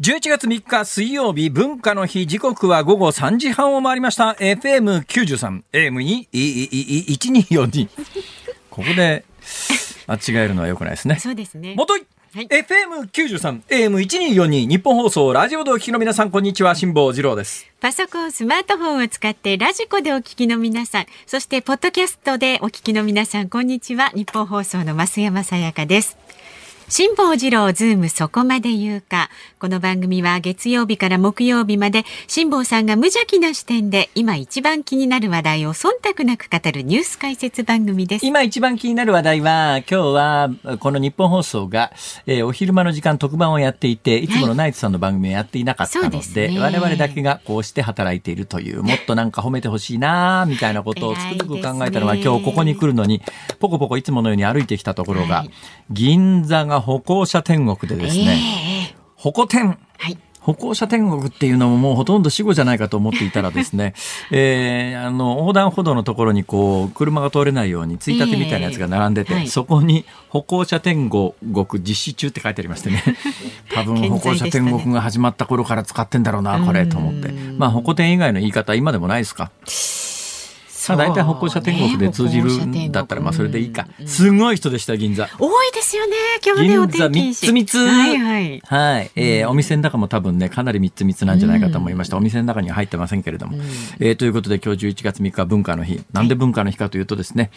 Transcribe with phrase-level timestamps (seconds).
[0.00, 7.88] 11月3日水曜日文化の日時刻は午後3時半を回りました FM93 AM1242
[8.70, 9.26] ここで
[10.06, 11.74] 間違えるのは良くないですねそうですね。
[11.76, 24.10] 元井はい FM93 AM1242 日本放送ラジオでお聞きの皆さんこんにちは辛坊治郎ですパソコン、スマートフォンを使ってラジコでお聞きの皆さん、そしてポッドキャストでお聞きの皆さん、こんにちは。
[24.14, 26.18] 日本放送の増山さやかです。
[26.90, 29.30] 辛坊治郎ズームそこまで言うか。
[29.60, 38.26] この番組は月曜日から木曜日まで辛坊さんが無邪気な視点で今一番気になる話題を忖度なく語るニュース解説番組です。
[38.26, 41.92] 今一番気になる話題は今日はこの日本放送が、
[42.26, 46.58] えーお昼間の時間特番をやっていていつものナイツさんの番組をやっていなかったので,、そうですね。
[46.58, 53.22] 我々だけがこうして働いているというもっとなんか褒めてほしいなみたいなことをつくづく考えたのは、ね今日ここに来るのに
[53.60, 55.50] ポコポコいつものように歩いてきたところが、はい。
[55.92, 58.38] 銀座が歩行者天国でですね、
[58.88, 58.96] ええ。
[59.16, 59.78] 歩行天。
[59.98, 60.18] はい。
[60.40, 63.92] 歩行者天国っていうのももうほとんど死後じゃないかと思っていたらですね、
[64.32, 69.48] えーあの、横断歩道のところにこう、車が通れないように、ついたてみたいなやつが並んでて、ええはい。
[69.48, 71.34] そこに歩行者天国
[71.82, 73.02] 実施中って書いてありましてね、
[73.74, 77.30] 多分歩行者天国が始まった頃から使ってんだろうな、これ、と思って。
[77.58, 79.50] まあ、歩行天以外の言い方、今でもないですか？
[80.90, 83.86] さあ、大体歩行者天国で通じるんだったら、まあ、それでいいか。
[84.06, 85.28] すごい人でした、銀座。
[85.38, 86.16] 多いですよね。
[86.44, 87.78] 今日ね、お銀座天気つ三つ。
[87.78, 88.62] はいはい。
[88.64, 89.10] はい。
[89.16, 92.16] えーお店の中も多分ね、かなり三つ三つなんじゃないかと思いました。
[92.16, 93.56] お店の中には入ってませんけれども。
[93.98, 96.00] えーということで今日11月3日は文化の日。
[96.12, 97.50] なんで文化の日かというとですね、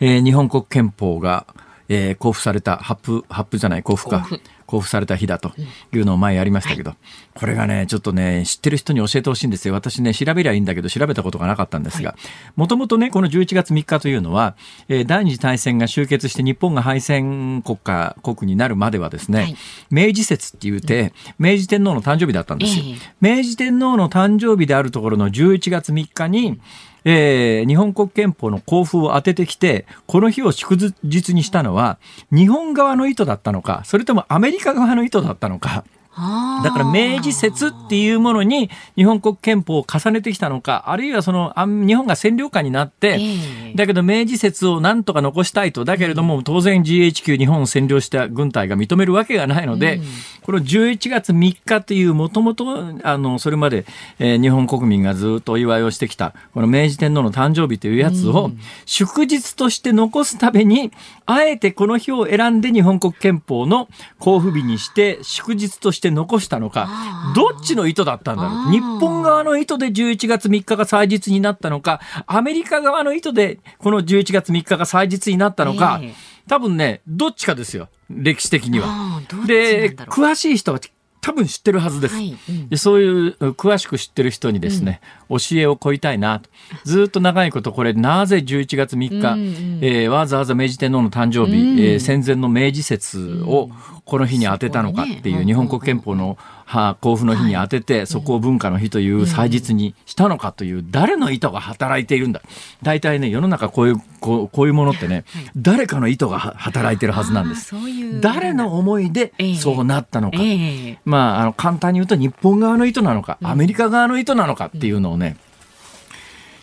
[0.00, 1.46] えー日本国憲法が、
[1.94, 4.26] えー交付された、発布、発布じゃない、交付か。
[4.66, 4.90] 交付。
[4.90, 5.52] された日だと
[5.92, 6.94] いうのを前やりましたけど、
[7.34, 9.74] これがね、ちょっとね、知ってる人に教えてほしいんですよ。
[9.74, 12.14] 私ね、調べりゃいいんだけど、調べたことがなかったんですが、
[12.56, 14.56] もともとね、この11月3日というのは、
[14.88, 19.56] えー第二次大戦が終結して日本が敗戦国家、国になるまではですね、はい。
[19.90, 22.84] 明治節って言って、明治天皇の誕生日だったんですよ。
[22.86, 22.96] ええ。
[23.36, 26.60] 明治天皇の誕生日であるところの11月3日に、
[27.04, 31.98] えー日本国憲法の交付を当ててきて、この日を祝日にしたのは、
[32.30, 35.84] 日本側の意図だったのか、それともアメリカ側の意図だったのか。
[36.14, 43.74] だから明治節っていうものに日本国憲法を重ねてきたのか、あるいはそのあ日本が占領下になって、ええ。
[43.74, 50.00] だけど明治節をなんとか残したいと、だけれども当然 GHQ 日本を占領した軍隊が認めるわけがないので、
[50.42, 52.64] この11月3日っていうもともと、
[53.04, 53.86] あの、それまで、
[54.18, 58.50] えー日本国民がずっとお祝いをしてきた、この明治天皇の誕生日というやつを、
[58.86, 60.90] 祝日として残すために、
[61.26, 66.88] あえてこの日を選んで日本国憲法の交付日にして、祝日として残したのか
[67.34, 68.72] どっちの意図だったんだろう。
[68.72, 76.14] 日本側の意図で11月3日が祭日になったのか、アメリカ側の意図でこの11月3日が祭日になったのか、ええ
[76.48, 77.88] 多分ね、どっちかですよ。
[78.10, 79.22] 歴史的には。
[79.46, 80.80] で、詳しい人は
[81.20, 82.14] 多分知ってるはずです。
[82.16, 86.50] はいうんでそういう詳しく知ってる人にですね、教えを請いたいなと。
[86.84, 93.70] ずっと長いことこれなぜ11月3日、うんうんえーわざわざ明治天皇の誕生日、うんえー戦前の明治節を
[94.04, 102.42] この日に当てたのかっていう日本国憲法のは公布の日に当てて、そこを文化の日という祭日にしたのかという誰の意図が働いているんだ。
[102.82, 105.24] 大体ね、世の中こういう、こうこういうものってね、
[105.56, 107.74] 誰かの意図がは働いてるはずなんです。
[108.20, 109.56] 誰の思いでええ。
[109.56, 110.38] そうなったのか。
[110.40, 110.98] ええ。
[111.04, 115.36] まあ、あの、簡単に言うと日本側の意図なのか、アメリカ側の意図なのかっていうのをね、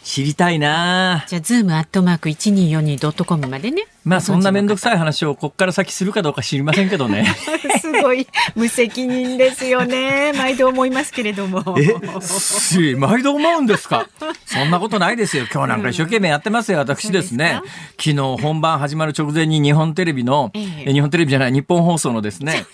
[0.09, 3.84] 知りたいなじゃあ、ズームアットマーク 1242.com までね。
[4.03, 4.96] まあ、そんなめんどくさい。
[4.96, 7.28] い話をこっから先するかどうか知りませんけどね。
[7.80, 10.34] すごい無責任ですよね。
[10.36, 11.75] 毎度思いますけれども。
[11.78, 14.08] え、し、毎度思うんですか？
[14.48, 15.46] そんなことないですよ。
[15.53, 18.16] 今日なんか一生懸命やってますよ、私ですねそう。
[18.16, 22.66] 昨日本番始まる直前に日本テレビの、えええ日本テレビじゃない、日本放送のですね、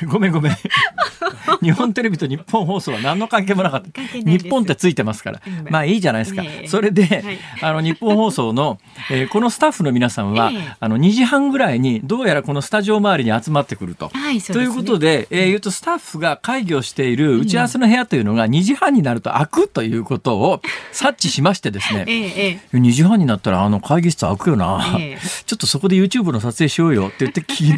[0.10, 0.56] ごめんごめん。
[1.62, 4.00] 日本テレビと日本放送は何の関係もなかった。
[4.12, 5.70] 日本ってついてますからうん。
[5.70, 6.62] まあいいじゃないですかえ。
[6.64, 8.78] えそれで、はいあの、日本放送の、
[9.10, 14.10] えーこのスタッフの皆さんは、ええあの、2時半ぐらいに、どうやらこのスタジオ周りに集まってくると。
[14.12, 14.40] はい、ね。
[14.40, 20.60] ということで、えー言うとスタッフが会議をしている打ち合わせの部屋というのが2時半になると開くということを
[20.90, 27.72] 察知しましてですね え、えええ2時半になったらあの会議室開くよな、ええちょっとそこで YouTube の撮影しようよって言って昨日、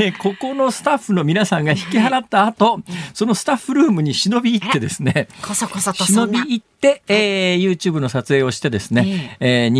[0.00, 2.80] えーここのスタッフの皆さんが引き払った後、
[3.14, 6.44] そのスタッフルームに忍び入ってですね、こそこそとそ忍。
[6.44, 9.72] び行って、えー YouTube の撮影をしてですね、えー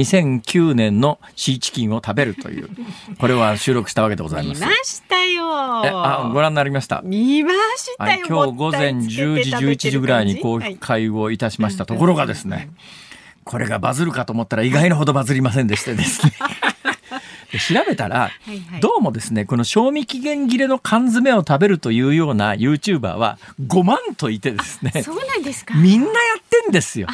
[0.42, 2.68] 2009年のシーチキンを食べるという、
[3.18, 4.60] これは収録したわけでございます。
[4.60, 5.44] 見ましたよ。
[5.84, 7.02] えあご覧になりました？
[7.04, 8.26] 見ましたはい、よ。
[8.28, 9.06] 今日午前10
[9.42, 12.70] 時、11時ぐらいに公開をいたしましたところがですね、
[13.44, 16.32] これがバズるかと思ったら意外なほどバズりませんでしてですね。
[17.58, 25.74] 調べたら、はいはいどうもですね、この賞味期限切れの缶詰を食べるというような YouTuber は5万といてですね、そうなんですか。
[25.74, 27.08] みんなやってんですよ。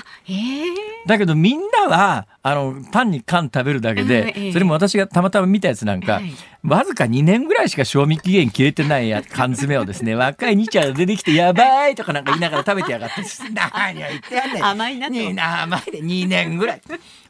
[1.07, 6.33] だけどみんなは、あの、単に缶食べるだけで、えそれも私がたまたま見たやつなんか、はい
[6.65, 13.23] わずか2年ぐらいしか賞味期限切れてないや缶詰をですね、 若い兄ちゃんが出てきて、やばいとかなんか言いながら食べてやがって
[13.55, 14.65] 何を言ってやんねん。
[14.65, 16.81] 甘いなとに甘いで2年ぐらい。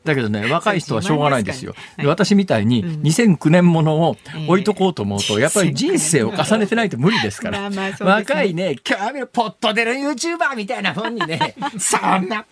[0.05, 1.75] だけどね、若い人はしょうがないんですよ。
[2.05, 4.17] 私みたいにうん2009年ものを
[4.47, 7.69] 置いとこうと思うと、ええやっぱり 人生を重ねてないと無理ですから。
[8.01, 12.45] 若いね、今日見るポットでの YouTuber みたいな本にね、 そんな。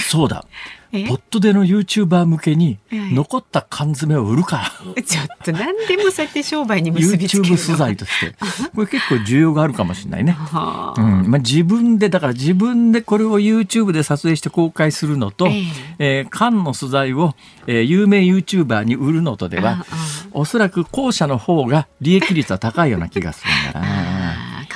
[0.00, 0.44] そうだ。
[0.92, 1.06] え？
[1.06, 4.64] ポットでの YouTuber 向けにはい残った缶詰を売るから。
[5.02, 7.48] ちょっと何でもそうやって商売に結びつけるの。
[7.50, 8.34] YouTube 素材として。
[8.74, 10.32] これ結構需要があるかもしれないね。
[10.32, 10.94] は。
[10.96, 11.30] あうん。
[11.30, 15.64] まあ、自分でだから自分でこれを YouTube で撮影して公開するのと、ええ。
[15.98, 17.34] えー缶の素材を、
[17.66, 19.84] えー有名 YouTuber に売るのとでは
[20.32, 24.17] おそらく後者の方が利益率は高いような気がするんだな。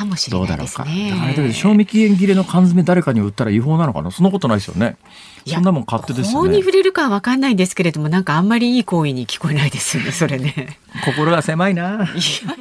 [0.02, 1.10] かもしれどうないですだろうか。
[1.10, 1.28] だね。
[1.28, 4.10] だけど賞味期限切れの缶詰誰かに売ったら違法なのかな？
[4.10, 4.96] そんなことないですよね。
[5.44, 6.72] いやそんなもん勝手ですよね法に触。
[6.72, 10.78] れるかは分かんないですけれどもなんかあんまりいい行為に聞こえないですよねそれね。
[11.04, 12.08] 心が狭いな。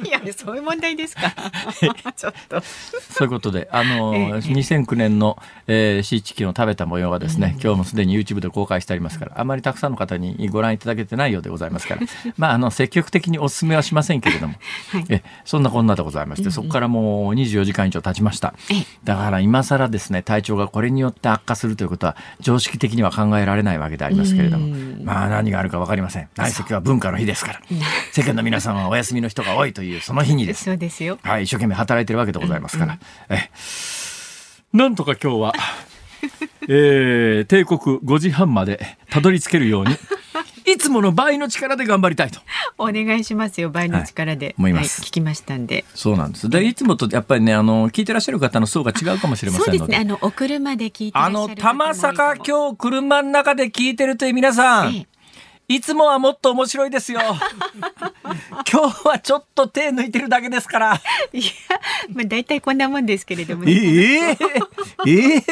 [0.04, 1.32] いやいやそういう問題ですか。
[2.16, 2.60] ちょっと。
[2.62, 12.02] そういうことで、あの、ええ2009年の、えー、シーチキンを食べた模様はですね、今日もすでに YouTube で公開してありますから、あまりたくさんの方にご覧いただけてないようでございますから、
[12.36, 14.54] まあ、あの、積極的にお勧めはしませんけれども、
[14.90, 18.86] はいえそんなこんなでございまして、そこからもう24時間以上経ちましたええ。
[19.04, 26.28] だから今更ですね、体調がこれによって悪化するということは、常識的には考えられないわけでありますけれどもうん、まあ、何があるかわかりません。
[26.36, 27.60] 内席は文化の日ですから、
[28.22, 31.18] 世間の皆さんはお休みの人が多いという、その日にですそうですよ。
[31.22, 32.98] はい、一生懸命働いてるわけでございますから。
[33.28, 33.50] え
[34.72, 35.52] なんとか今日は、
[36.68, 39.96] えー、帝国5時半までたどり着けるように、
[40.72, 42.40] いつもの倍の力で頑張りたいと。
[42.78, 45.84] お願いしますよ倍の力で、はい思います聞きましたんで。
[45.92, 46.48] そうなんです。
[46.48, 49.78] で、いつもとやっぱりね、あの、聞いてらっしゃる方の層が違うかもしれませんので。
[49.78, 55.21] そうですねあのお車で聞いてらあの、っしゃる方も多玉坂今日車の中で聞いてるという皆さん、ええ
[55.68, 57.20] いつもはもっと面白いですよ。
[58.70, 61.00] 今日はちょっと手抜いてるだけですから。
[61.32, 61.50] いや
[62.10, 64.38] まあ大体こんなもんですけれども、えね、
[65.06, 65.44] えええ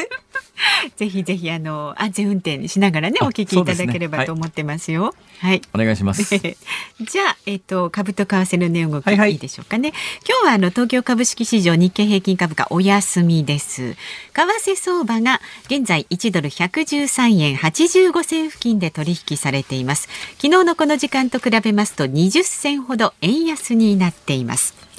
[0.95, 5.15] ぜひぜひあの安全運転しながらねあお聞きいただければと思ってますよ。
[5.39, 5.61] はい。
[5.73, 6.23] お願いします。
[6.37, 9.91] じゃあ、えっと、株と為替の値動き、はいはいいいでしょうかね。
[10.27, 13.95] 今日はあの東京株式市場日経平均株価お休みです。
[13.95, 13.95] 為
[14.33, 20.09] 替相場が現在1ドル113円85銭付近で取引されています。
[20.37, 24.90] 昨日のこの時間と比べますと20銭ほど円安になっています。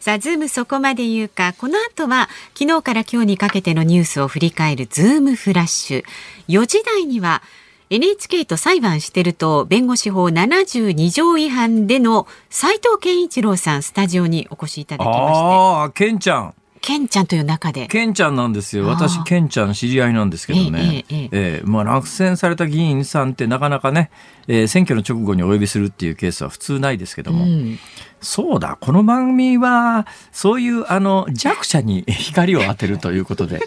[0.00, 2.28] さあ、ズームそこまで言うか、この後は
[2.58, 6.04] 昨日から今日にかけてのニュースを振り返るズームフラッシュ。
[6.48, 7.42] 4時台には
[7.90, 16.54] NHK と裁判してると弁護士法72条違反での斉藤健一郎さんスタジオにお越しいただきましああ、健ちゃん。
[16.78, 17.86] て、ケンちゃんという中で。
[17.86, 18.86] ケンちゃんなんですよ。
[18.86, 21.04] 私、ケンちゃん知り合いなんですけどね。
[21.10, 24.10] ええええええまあ、落選された議員さんってなかなかね、
[24.46, 27.44] えー選挙の直後にお呼びするっていうケースは普通ないですけども。
[27.44, 27.78] うん
[28.20, 33.60] そうだ、この番組は、そういう、あの、弱者に 光を当てるということで、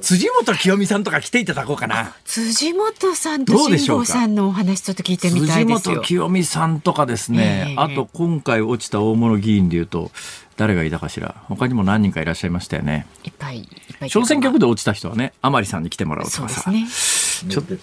[0.00, 2.12] 辻元清美さんとか来ていただこうかな。
[2.24, 6.00] 辻元さんと辛坊さんのお話ちょっと聞いてみたい辻ですよ元。
[6.02, 10.10] 清美さんとかですね、ええあと今回落ちた大物議員でいうと、
[10.56, 11.34] 誰がいたかしら。
[11.48, 13.06] 他にも何人かいらっしゃいましたよね。
[13.24, 13.66] いっぱいいっ
[13.98, 14.10] ぱい。
[14.10, 16.70] 小選挙区で落ちた人はね、甘利さんに来てもらおうとそうかさ。
[16.70, 17.52] ですね。
[17.52, 17.74] ちょっと、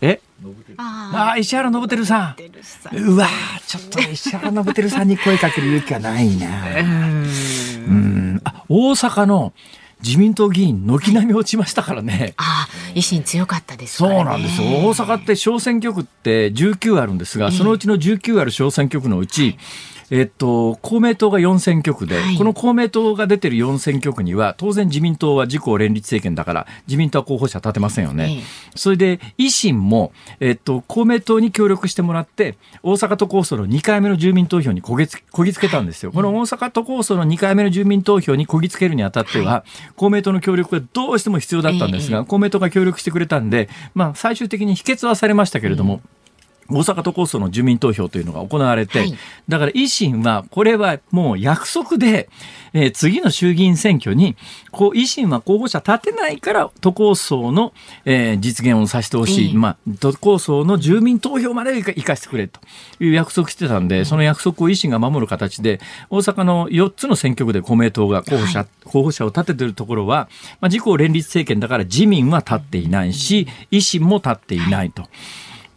[0.00, 0.20] え？
[0.76, 2.34] あああ、石原伸晃さん。
[2.36, 6.46] てるさんうわーちょっと 石原伸晃さんに声かける勇気がないな。
[6.78, 8.40] うん。
[8.44, 9.52] あ、大阪の
[10.02, 12.34] 自民党議員、軒並み落ちましたからね。
[12.36, 14.16] ああ、維新強かったですからね。
[14.18, 14.68] そうなんですよ。
[14.68, 19.58] 大阪って小選挙区って19あるんですが、そのうちの19ある小選挙区のうち、
[20.10, 22.36] えっと、公明党が4選挙区で、はい。
[22.36, 28.38] この公明党が出てる4選挙区には、当然自民党は自公連立政権だから、自民党は候補者立てませんよね。
[28.38, 28.42] ええ。
[28.74, 36.12] それで、維新も、えっと、公明党に協力してもらって、大阪都構想の2回目の住民投票にこげつこぎつけたんですよ。
[36.12, 39.64] この大阪都構想の2回目の住民投票にこぎつけるにあたっては、
[39.96, 46.00] 公明党の協力がどうしても必要だったんですが、え公明党が協力してくれたんで、まあ、最終的に否決はされましたけれども、
[46.70, 49.14] 大阪都構想の住民投票というのが行われて、はい。
[49.48, 52.28] だから維新は、これはもう約束で、
[52.74, 54.36] えー次の衆議院選挙に、
[54.70, 57.72] こう、維新は候補者立てないから、都構想の、
[58.04, 59.48] えー実現をさせてほしい。
[59.48, 59.54] ええ。
[59.54, 62.60] まあ、都構想の住民投票まで生かしてくれと
[63.00, 70.28] いう約束してたんで、その約束を維新が守る形で、大阪の4つの選挙区で公明党が候補者、は候補者を立ててるところは、
[70.60, 75.04] まあ、自公連立政権だから自民は立っていないし、維新も立っていないと。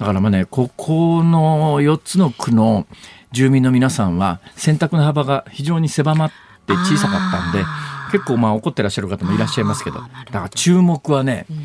[0.02, 2.88] だからまあね、ここの4つの区の
[3.32, 6.32] 住民の皆さんは選択の幅が非常に狭まっ
[6.66, 7.64] て小さかったんで、
[8.12, 11.58] 結構まあ怒ってらっしゃる方もいらっしゃいますけど、だから注目はね、うん、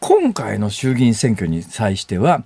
[0.00, 2.42] 今回の衆議院選挙に際しては、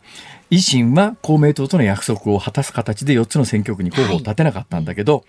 [0.50, 5.24] 維新は公明党との約束を果たす形で4つの選挙区に候補を立てなかったんだけど、はい。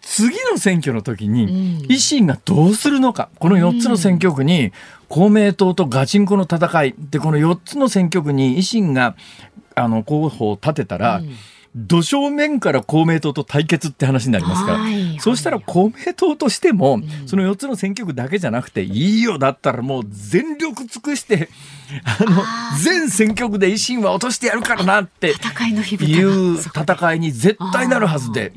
[0.00, 4.72] 次の選挙の時に維新がどうするのか、この4つの選挙区に
[5.08, 6.94] 公明党とガチンコの戦い。
[6.98, 9.16] でこの4つの選挙区に維新が
[9.74, 11.22] あの候補を立てたら、
[11.74, 14.78] 土正面から公明党と対決って話になりますから、
[15.20, 21.48] そうしたら公明党としても、その4つの選挙区だけじゃなくて、いいよだったらもう全力尽くして、
[22.04, 22.42] あの、
[22.82, 28.52] 全選挙区で維新は落としてやるからなっていう戦いに絶対なるはずで、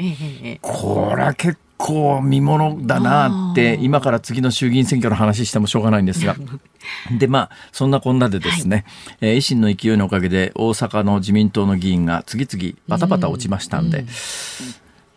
[0.62, 6.36] これは結構構見ものだなって今から次の衆議院選挙の話してもしょうがないんですが。
[7.12, 8.86] でまあそんなこんなでですね、
[9.20, 14.10] はい、えー、維新の勢いのおかげで大阪の自民党の議員が次々バタバタ落ちましたんで、うんうん、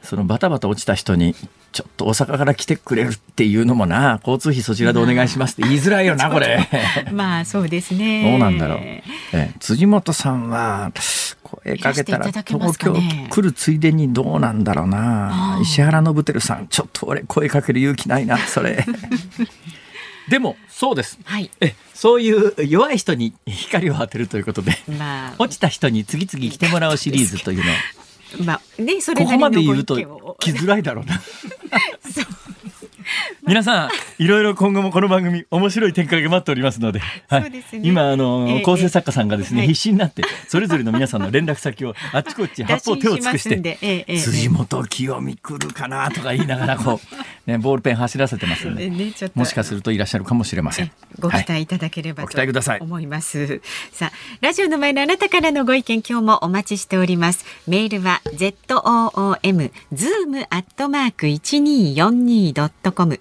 [0.02, 1.34] そのバタバタ落ちた人に
[1.72, 6.68] ちょっと大阪から来てくれるっていうのもな交通費そちらでお願いしますって言いづらいよなこれ。
[7.12, 8.30] まあそうですね。
[8.30, 10.92] どうなんだろう、え辻元さんは
[11.42, 11.43] 声
[11.80, 12.94] かけたら東京
[13.30, 15.58] 来るついでにどうなんだろうな。
[15.62, 18.84] 石原伸晃さんちょっと俺声かける勇気ないなそれ。
[20.28, 27.64] でもそうです、はい、えそういう弱い人に光を当てるということで、まあ、落ちた人に次々来てもらうシリーズというの。
[28.44, 29.94] まあね、それここまで言うと
[30.40, 31.22] 来づらいだろうな
[33.46, 47.16] 皆さんいろいろ今後もこの番組面白い展開が待っておりますので、 はい、ね、今あの、えー、構成作家さんがですね、えー、必死になってそれぞれの皆さんの連絡先をあっちこっち八方手を尽くして、えー、辻元清美来るかなとか言いながらこう、
[47.50, 50.90] ね、ボールペン走らせてますので、ね、もしかするといらっしゃるかもしれません。
[51.18, 52.80] ご期待いただければ、はい、ご期待ください。
[52.80, 53.60] 思います。
[53.92, 57.44] さあラジオの前のあなたからのご意見今日もお待ちしております。
[57.66, 63.20] メールは z o o m zoom アットマーク一二四二ドットコム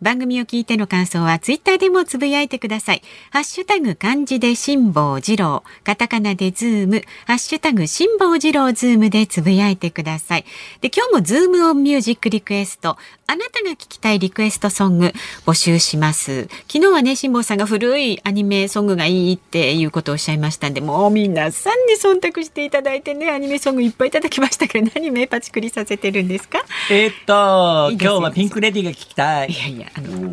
[0.00, 3.02] 番組を聞いての感想はツイッターでもつぶやいてください。
[3.30, 10.44] ハッシュタグ漢字で辛坊治郎、カタカナでズーム、ハッシュタグ辛坊治郎ズームでつぶやいてください。
[10.80, 15.12] で、今日もズームオンミュージックリクエスト、あなたが聞きたいリクエストソング
[15.44, 16.48] 募集します。
[16.72, 26.64] 昨日はね、辛坊さんが古いアニメソングがいいっていうことをおっしゃいましたんで、もう皆さんに忖度していただいてね、アニメソングいっぱいいただきましたけど、何目パチクリさせてるんですか？
[26.90, 29.50] えー、っと、今日はピンクレディが聞きたい。
[29.50, 30.30] いやいや、あの、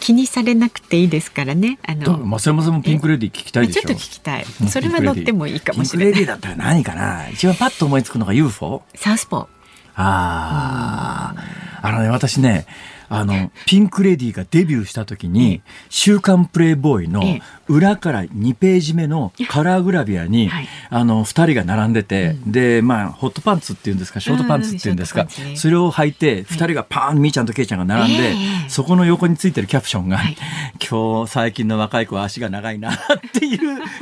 [0.00, 1.78] 気にされなくていいですからね。
[1.86, 3.82] あの、増山さんもピンクレディ聞きたいでしょ？
[3.82, 4.44] ちょっと聞きたい。
[4.68, 6.14] それは乗ってもいいかもしれない。
[6.14, 7.28] ピンクレディだったら何かな？
[7.30, 8.82] 一番パッと思いつくのが UFO。
[8.94, 9.46] サウスポー。
[9.96, 11.34] あ
[11.82, 12.66] あ、あのね、私ね、
[13.08, 17.22] あの、ピンクレディーがデビューした時に、週刊プレイボーイの
[17.68, 20.50] 裏から2ページ目のカラーグラビアに、
[20.90, 28.34] あの、2人が並んでて、で、まあ、ホットパンツっていうんですか、ショートパンツっていうんですか、それを履いて、2人がパーン、みーちゃんとけいちゃんが並んで、
[28.68, 30.20] そこの横についてるキャプションが、
[30.88, 32.96] 今日最近の若い子は足が長いなっ
[33.32, 33.58] ていう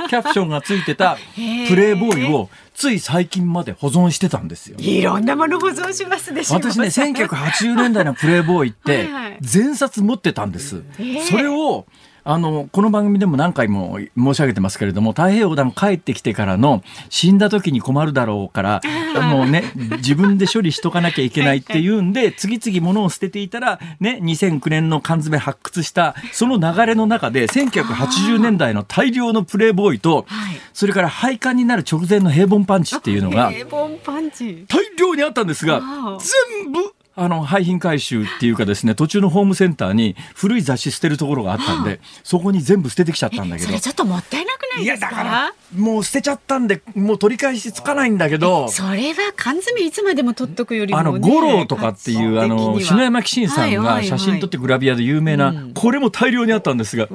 [0.09, 1.17] キャプションがついてた
[1.67, 4.77] プレイボーイを、つい最近まで保存してたんですよ。
[4.79, 9.07] いろんなもの保存しますでしょ私ね、 1980年代のプレイボーイって、
[9.41, 10.83] 全冊持ってたんです。
[11.29, 11.85] それを、
[12.27, 18.81] あの、この番組でも何回も申し上げてますけれども、太平洋横断帰ってきてからの死んだ時に困るだろうから、
[19.31, 30.25] もうね、自分で処理しとかなきゃいけないっていうんで、次々物を捨てていたら、ね、2009年の缶詰発掘した、その流れの中で、1980年代の大量のプレイボーイと、
[30.73, 34.65] それから廃刊になる直前の平凡パンチっていうのが、 平凡パンチ。
[34.67, 35.79] 大量にあったんですが、
[36.19, 43.79] 全部あの、廃品回収っていうかですね、途中のホームセンターに古い雑誌捨てるところがあったんで、そこに全部捨ててきちゃったんだけど。
[43.79, 45.07] ちょっともったいなくないですか？
[45.07, 48.67] いや、だから、もう捨てちゃったんで、もう取り返しつかないんだけど。
[48.67, 57.07] それは缶詰いつまでも取っとくよりも、ね、あの、五郎とかっていう、あの、篠山紀信さんが写真撮ってグラビアで有名な、これも大量にあったんですが、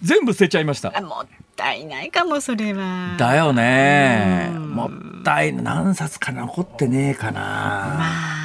[0.00, 0.98] 全部捨てちゃいました。
[1.02, 3.16] もったいないかも、それは。
[3.18, 4.50] だよね。
[4.56, 7.40] もったい何冊か残ってねえかな。
[7.40, 8.41] まあ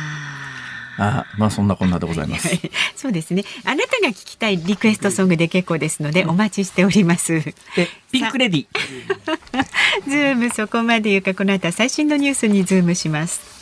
[0.97, 2.49] あまあそんなこんなでございます。
[2.95, 3.43] そうですね。
[3.65, 7.35] あなたが聞きたいリクエストソングで結構ですのでお待ちしております。
[7.35, 7.43] え
[8.11, 8.67] ピンクレディ。
[10.07, 13.57] ズームそこまで言うかこの後最新のニュースにズームします。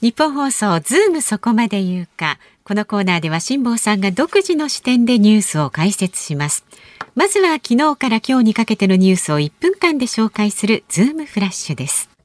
[0.00, 6.64] ニッポン放送ズームそこまで言うかこのコーナーでは辛坊さんが独自の視点でニュースを解説します。
[7.14, 12.17] まずは昨日から今日にかけてのニュースを1分間で紹介するズームフラッシュです。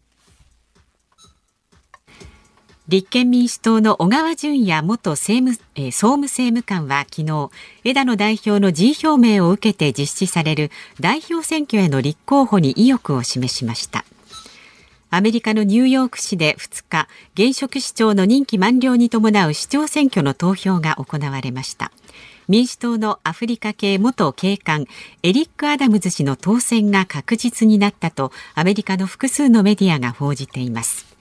[2.89, 7.49] 立憲民主党の小川淳也元政務、えー、総務政務官は昨日
[7.85, 14.03] 枝野代表の辞意表明を受けて実施される代表選挙への立候補に意欲を示しました。
[15.09, 21.91] アメリカのニューヨーク市で2日現職市長の任期満了に伴う市長選挙の投票が行われました。
[22.49, 24.87] 民主党のアフリカ系元警官
[25.21, 31.12] エリック・アダムズ氏の当選が確実になったとアメリカの複数のメディアが報じています。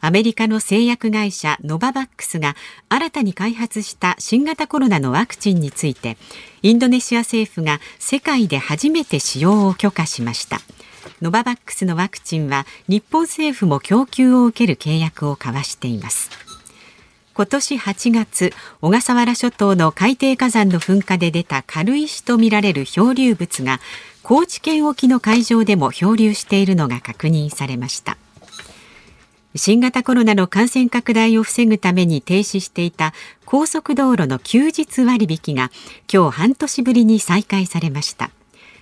[0.00, 2.54] アメリカの製薬会社ノババックスが
[2.88, 6.16] 新たに開発した新型コロナのワクチンについて
[6.62, 10.58] インドネシア政府が世界で初めて使用を許可しました。
[11.20, 16.30] ノババックスのワクチンは日本政府も供給を受ける契約を交わしています。
[17.34, 23.80] 今年8月小笠原諸島の海底火山の噴火で出た軽石とみられる漂流物が
[24.22, 28.16] 高知県沖の海上でも漂流しているのが確認されました。
[29.58, 33.12] 新型コロナの感染拡大を防ぐために停止していた
[33.44, 35.70] 高速道路の休日割引が
[36.12, 38.30] 今日半年ぶりに再開されました。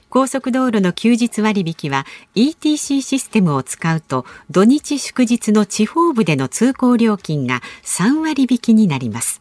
[0.08, 9.40] 高速道路の休日割引は ETC システムを使うと土日祝日の地方部での通行料金が3割引きになります。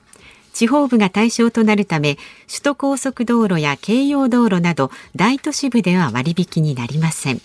[0.53, 7.41] 地方部が対象となるため首都高速道路や京葉道路など大都市部では割引になりません。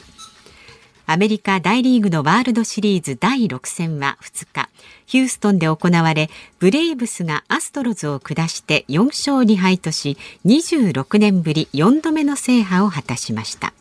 [1.12, 4.68] アメリカ大リーグのワールドシリーズ第6戦は2日、
[5.06, 13.74] ヒューストンで行われ、ブレイブスがアストロズを下して4勝2敗とし、26年ぶり4度目の制覇を果たしました。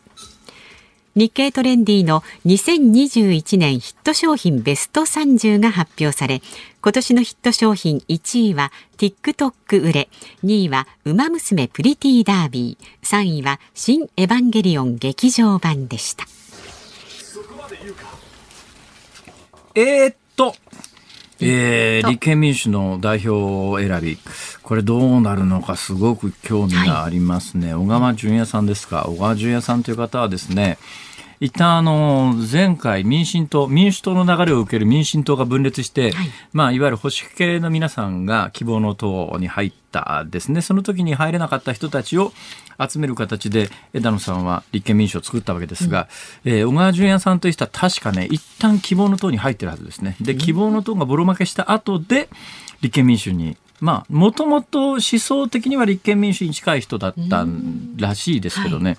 [1.14, 6.42] 日経トレンディの2021年ヒット商品ベスト30が発表され、
[6.82, 10.08] 今年のヒット商品1位は TikTok 売れ、
[10.42, 16.26] 2位はウマ娘プリティーダービー、3位は新エヴァンゲリオン劇場版でした。
[19.74, 20.54] えー、っと、
[21.40, 24.18] えー、立憲民主の代表選び、
[24.62, 27.72] これどうなるのかすごく興味がありますね。
[27.74, 29.04] はい、小川淳也さんですか。
[29.08, 30.78] 小川淳也さんという方はですね、
[31.40, 36.28] 一旦あの前回民進党民主党の流れを受ける民進党が分裂して、はい。
[36.52, 40.60] まあ、いわゆる保守系の皆さんが希望の党に入ったですね。
[40.60, 42.32] その時に入れなかった人たちを
[42.78, 46.08] 集める形で枝野さんは立憲民主を作ったわけですが、
[46.44, 50.16] うん、えー、小川淳也さんという人は確かね一旦希望の党に入ってるはずですね。
[50.20, 52.28] で希望の党がボロ負けした後で
[52.82, 57.46] 立憲民主にまあ、もともと思想的には立憲民主に近い人だった
[57.96, 58.98] らしいですけどね、はい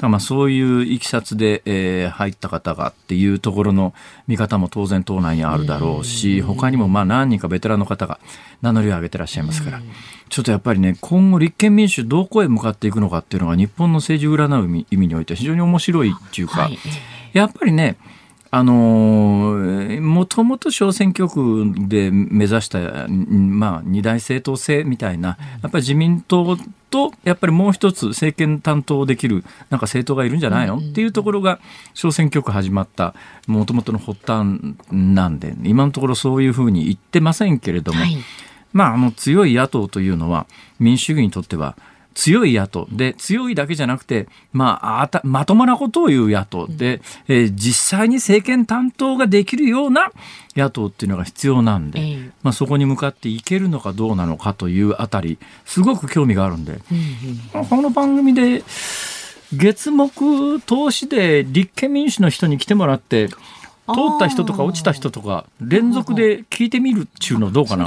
[0.00, 3.94] まあそういういきさつで、えー、入った方がっていうところの
[4.28, 8.20] 見方も当然党内にあるだろうし、他にもまあ何人かベテランの方が
[8.62, 9.82] 名乗りを上げてらっしゃいますから、
[10.28, 16.70] ちょっとやっぱりね、今後立憲民主どこへ向かっていくのかっていうのが日本の政治を占う意味において非常に面白いっていうか、
[17.32, 17.96] やっぱりね、
[18.50, 18.72] あの
[20.00, 26.56] もともと小選挙区で目指した、まあ、二大政党制みたいな、やっぱり自民党
[26.90, 31.60] と、やっぱりもう一つ政権担当できる、なんか政党がいるんじゃないの、っていうところが、
[31.92, 33.14] 小選挙区始まった、
[33.46, 38.16] もともとの発端なんで、今のところそういうふうに言ってませんけれども、はい、
[38.72, 40.46] まあ、あの、強い野党というのは、
[40.78, 41.76] 民主主義にとっては、
[42.18, 42.88] 強い野党。
[42.90, 46.66] で強いだけじゃなくて、まあ、あたまともなことを言う野党。
[46.66, 50.10] で、えー、実際に政権担当ができるような
[50.56, 58.64] 野党っていうのが必要なんで、えー、まあ、そこに向かっていけるのかどうなのかというあたりすごく興味があるんで、うんうん、この番組で
[59.52, 60.10] 月目
[60.66, 63.36] 投資で立憲民主の人に来てもらって通
[64.16, 67.86] った人とか落ちた人とか連続で聞いてみるっちゅうのどうかな？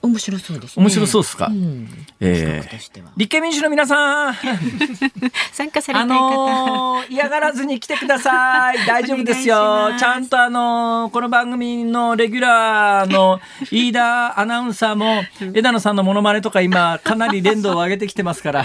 [0.00, 1.88] 面白そうです、ね、面白そうですか、うん、
[2.20, 4.34] えー、立憲民主の皆さん。
[5.52, 8.78] 参加されたい方、あのー、嫌がらずに来てください。
[8.86, 9.92] 大丈夫ですよ。
[9.98, 13.40] ちゃんとあのー、この番組のレギュラーの
[13.72, 18.64] 飯田アナウンサーも枝野さんのものまねとか今かなり連動を上げてきてますから。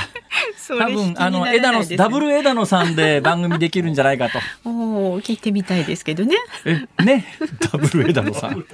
[0.67, 4.39] 多分あの枝野ダブル枝野さんで番組できるんじゃないかと。
[4.65, 6.35] お聞いてみたいですけどね。
[6.65, 7.25] えね？
[7.71, 8.65] ダブル枝野さん。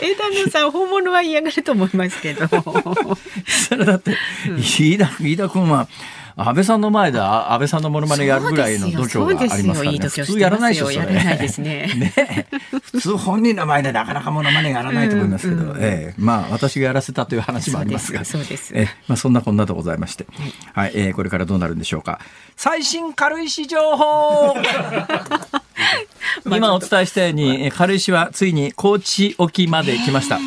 [0.00, 2.46] 枝野さん本物は嫌がると思いますけど。
[3.46, 4.16] それだって、
[4.56, 5.88] 飯田飯田君は
[6.40, 9.98] 安倍さんの前で安倍さんのものまねやるぐらいの度胸がありますからね。
[9.98, 11.06] 普通やらないでしょ、それ。
[11.06, 11.50] ね。
[11.58, 12.46] ね
[12.80, 16.22] 普通本人の前でなかなかものまねやらないと思いますけど、ええ。
[16.22, 18.72] まあ私がやらせたという話もありますが、そうです。
[18.72, 20.26] えまあそんなこんなでございまして、
[20.72, 22.20] はい、はい、えー、これからどうなるんでしょうか。
[22.56, 24.54] 最新軽石情報
[26.46, 30.38] 今お伝えしたように軽石はついに高知沖まで来ました。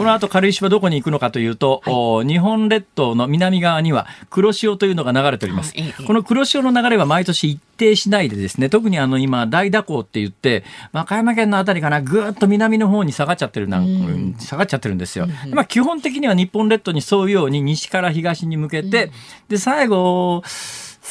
[0.00, 5.74] この後軽石はどこに行くのかというと、はい、日本列島の南側には黒潮というのが流れております。
[6.06, 15.28] この黒潮の流れは毎年一定しないでですね、特にあの今、大蛇行って言って、和歌山県のあたりかな、ぐーっと南の方に下がっちゃってるな、うん、下がっちゃってるんですよ。
[15.50, 19.10] まあ基本的には日本列島に沿うように西から東に向けて、
[19.50, 20.42] で、最後、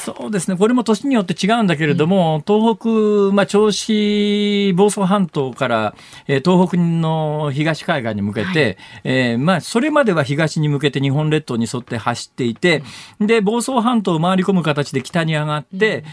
[0.02, 0.56] そうですね。
[0.56, 5.96] これも年によって違うんだけれども、うん、東北、まあ、銚子、房総半島から、
[6.28, 12.82] えー、東北の東海岸に向けて、はい、えー、まあ、それまでは東に向けて日本列島に沿って走っていて、
[13.20, 16.04] で、房総半島を回り込む形で北に上がって、うん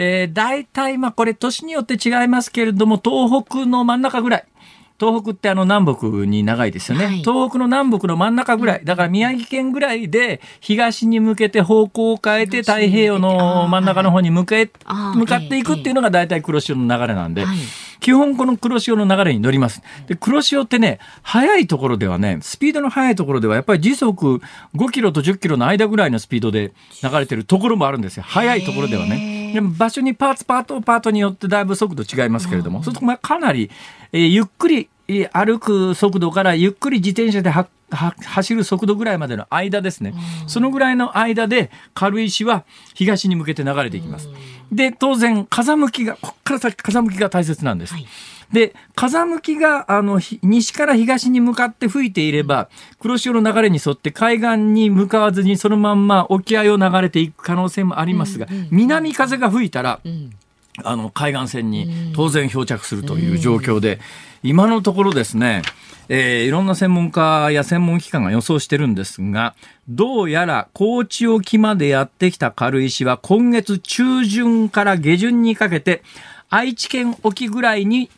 [0.00, 4.44] えー、大体、まあこれ年によって違いますけれども、東北の真ん中ぐらい。
[4.98, 14.70] 東北ってあの南北に長いですよね、はい、東北の南北の真ん中ぐらい、だから宮城県ぐらいで東に向けて方向を変えて太平洋の真ん中の方に向け、
[15.14, 17.44] 向かっていくっていうのが大体黒潮の流れなんで、
[18.00, 19.82] 基本この黒潮の流れに乗ります。
[20.06, 24.40] で、黒潮ってね、速いところではね、スピードの速いところではやっぱり時速
[24.74, 28.24] 5キロと10キロの間ぐらいのスピードで流れてるところもあるんですよ。
[28.26, 29.52] 速いところではね。
[29.54, 33.70] でも場所にパーツパートパートによってだいぶ速度違いますけれども、そうするとかなり
[34.12, 34.88] えー、ゆっくり
[35.32, 40.14] 歩く速度からゆっくり自転車で走る速度ぐらいまでの間ですね、
[40.46, 44.28] そのぐらいの間で軽石は東に向けて流れていきます。
[44.70, 47.94] で当然風向きがここから先風向きが大切なんです。
[47.94, 48.06] はい。
[48.52, 60.00] で、風向きが、あの、西から東に向かって吹いていれば、黒潮の流れに沿って海岸に向かわずにそのまんま沖合を流れていく可能性もありますが、南風が吹いたら、
[60.84, 64.00] あの海岸線に当然漂着するという状況で、
[64.42, 65.62] 今のところですね、
[66.08, 69.54] えー、いろんな専門家や専門機関が予想してるんですが、
[69.88, 76.02] どうやら高知沖までやってきた軽石は今月中旬から下旬にかけて
[76.48, 78.10] 愛知県沖ぐらいに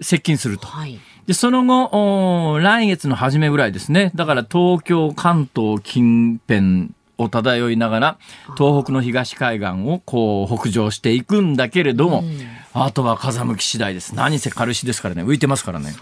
[0.00, 0.66] 接近すると。
[0.66, 4.10] はいで、その後、来月の初めぐらいですね。
[4.16, 6.90] だから東京、関東近辺
[7.22, 8.18] を漂いながら
[8.56, 12.38] 東北の東海岸をこう北上していくんだけれども、うん、
[12.74, 14.14] あとは風向き次第です。
[14.14, 15.22] 何せ軽石ですからね。
[15.22, 15.92] 浮いてますからね、ね、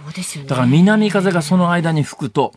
[0.46, 2.52] だから南風がその間に吹くと、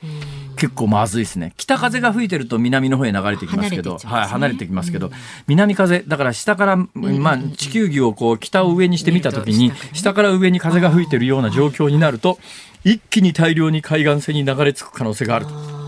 [0.56, 1.54] 結構まずいですね。
[1.58, 5.14] 北風が吹いてると南の方へ流れてきますけど、ね、はい、離れてきますけど、うん、
[5.48, 12.40] 南風だから下から、まあ、地球儀をこう北を上にしてみた時に、下から上に風が吹いてるような状況になると
[12.84, 15.83] 一気に大量に海岸線に流れ着く可能性があると。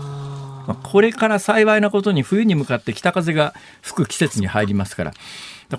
[0.66, 5.12] まあ、これから幸いなことに冬に向かって北風が吹く季節に入りますから。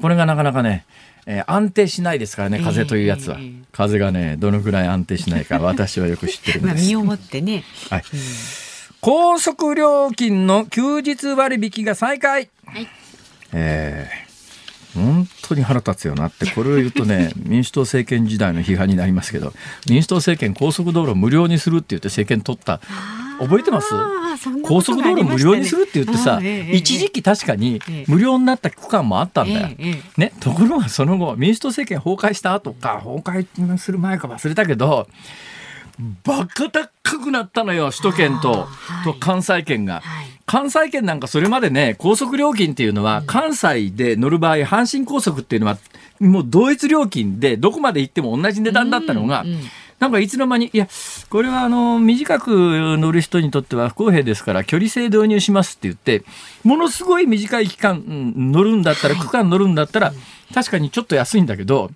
[0.01, 0.85] これがなかなかね
[1.29, 6.87] えー、安定しないですからね風というやつは、えー、風がねどのぐらい安定しないか私はよく知ってるんです。
[6.87, 8.19] 身をもってね、はい、うん、
[9.01, 12.87] 高速料金の休日割引が再開、はい、
[13.51, 14.27] えー
[14.97, 19.53] 本当に腹立つよなってこれを言うとね 民主党政権時代の批判になりますけど
[19.87, 22.81] 民主党政権高速道路無料にするって言って政権取った
[23.39, 23.89] 覚えてます？
[24.63, 29.69] 高速道路無料にするって言ってさ、ええ、一時期確かに無料になった区間もあったんだよ。
[29.79, 35.07] え、ね、ところがその後民主党政権崩壊した後か崩壊する前か忘れたけど
[36.23, 40.01] バカ高くなったのよ首都圏とはい、と関西圏が。
[40.01, 40.27] はい。
[40.45, 45.77] 関西圏なんかそれまでね、高速料金っていうのは、関西で乗る場合、阪神高速っていうのは、
[46.21, 49.59] もう同一料金で、どこまで行っても同じ値段だったのが、うんうん
[49.99, 50.87] なんかいつの間に、いや、
[51.29, 56.23] これはあの、短く乗る人にとっては不公平ですから、距離制導入しますって言って、
[56.63, 60.13] ものすごい短い期間乗るんだったら、区間乗るんだったら、
[60.53, 61.89] 確かにちょっと安いんだけど、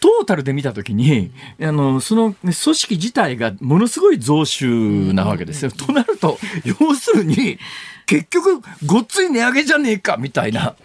[0.00, 5.70] トータルで見たときに、あの、その組織自体がものすごい増収なわけですよ。
[5.70, 6.38] となると、
[6.80, 7.58] 要するに、
[8.04, 10.76] 結局、ごっつい値上げじゃねえか、みたいな。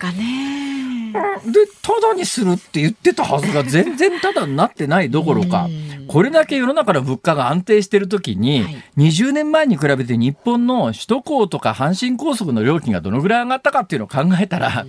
[1.12, 5.68] で、ただにするって言ってたはずが全然ただになってないどころか、
[6.08, 14.86] これだけ世の中の物価が安定してるときに、はい、20年前に比べて日本の首都高とか阪神高速の料金がどのぐらい上がったかっていうのを考えたら、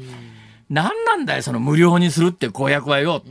[0.73, 3.23] 何なんだよ、その無料にするって公約はよ。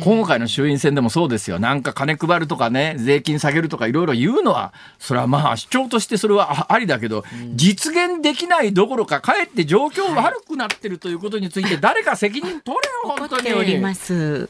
[0.00, 1.58] 今回の衆院選でもそうですよ。
[1.58, 7.24] なんか金配るとかね、税金下げるとかいろいろ言うのは、それはまあ主張としてそれはありだけど、
[7.56, 13.52] 実現できないどころか、かえって状況悪くなってるということについて、誰か責任取れよ、本当に。
[13.52, 14.48] おります。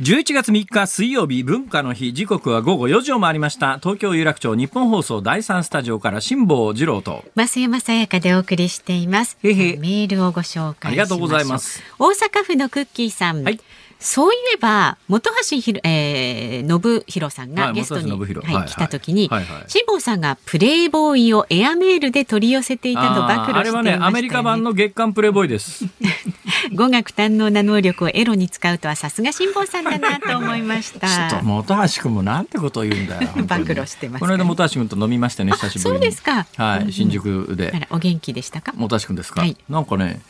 [0.00, 2.14] 11月3日水曜日文化の日。
[2.14, 3.80] 時刻は午後4時を回りました。
[3.82, 7.24] 東京有楽町日本放送第三スタジオから辛坊治郎と。
[7.34, 9.36] 増山さやかでお送りしています。
[9.42, 11.82] メールをご紹介ありがとうございます。
[11.98, 13.58] 大阪府のクッキーさん、はい
[14.00, 25.84] そういえば本橋ひろ、えー、信弘さんがゲストに、はいはい、来た時に、はいはい、辛坊さんがプレイボーイをエアメールで取り寄せていたと暴露していました、ね、あれはねアメリカ版の月刊プレイボーイです
[26.74, 31.06] 語学堪能な能力をエロに使うとはさすが辛坊さんだなと思いました。
[31.30, 33.28] ちょっと本橋君もなんてことを言うんだよ。
[33.46, 35.96] 暴露してます、この間本橋君と飲みましたね久しぶりに。
[35.96, 36.46] そうですか。
[36.56, 37.72] はい、新宿で。
[37.74, 38.72] あらお元気でしたか？
[38.76, 39.40] 本橋君ですか？
[39.40, 40.20] はいなんかね。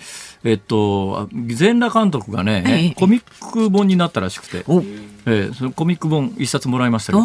[0.44, 2.94] えっと、全裸監督がね、ええ。
[2.94, 4.83] コミック本になったらしくて、お。
[5.27, 7.24] ええそのコミック本一冊もらいましたけど、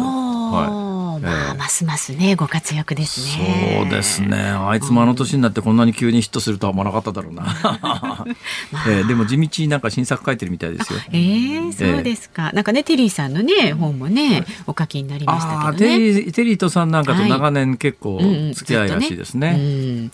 [0.90, 0.93] ー
[1.24, 3.80] まあ、ええますますねご活躍ですね。
[3.80, 4.36] そうですね。
[4.38, 8.26] あいつもあの年になってこんなに急にヒットするとは思わなかっただろうな。
[8.88, 10.98] ええでも地道になんか新作書いてるみたいですよ。
[11.12, 12.52] えー、そうですか。
[12.52, 15.98] なんかねテリーさんのね本もねお書きになりましたけどね。
[15.98, 18.20] リーテリーとさんなんかと長年結構
[18.54, 20.10] 付き合いらしいですね。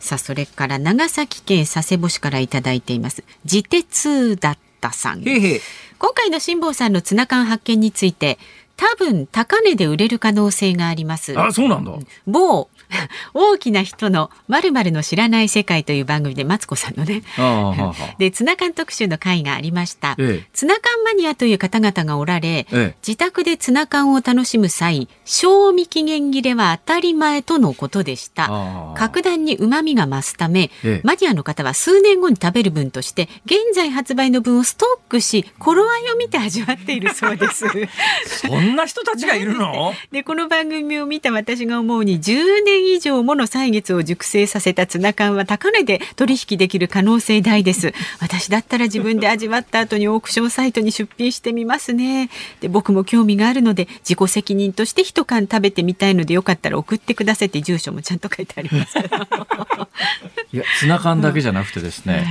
[0.00, 3.24] さあそれから長崎県佐世保市からいただいています。
[3.44, 5.22] 自鉄だったさん。
[5.22, 8.38] 今回の辛坊さんのツナ缶発見について
[8.76, 11.38] 多分高値で売れる可能性があります。
[11.38, 11.92] あそうなんだ。
[12.26, 12.68] 某
[13.34, 17.22] 大きな人のまるの知らない世界という番組でマツコさんのね。
[18.18, 20.46] でツナ缶特集の回がありました、ええ。
[20.52, 22.96] ツナ缶マニアという方々がおられ、ええ。
[23.06, 28.50] 自宅でツナ缶を楽しむ際賞味期限切れは当たり前とのことでした。
[28.96, 31.00] 格段に旨味が増すため、ええ。
[31.04, 37.64] マニアの方は数年後に食べる分として現在発売の分をストックし頃合いを見て味わっているそうです。
[38.26, 39.94] そんな人たちがいるの？
[40.10, 47.92] でこの番組を見た私が思うに10年以上もの歳月を熟成させたツナ缶は高値で取引できる可能性大です。
[48.20, 52.30] 私だったら自分で味わった後にオークションサイトに出品してみますね。
[52.60, 58.98] で僕も興味があるので自己責任として一缶食べてみたいのでよかったら送ってくださいって住所もちゃんと書いてあります。
[60.52, 62.24] いやツナ缶だけじゃなくてですね、はい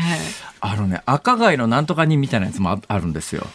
[0.65, 3.45] あのね赤貝のなんとか煮みたいなやつもああるんですよ。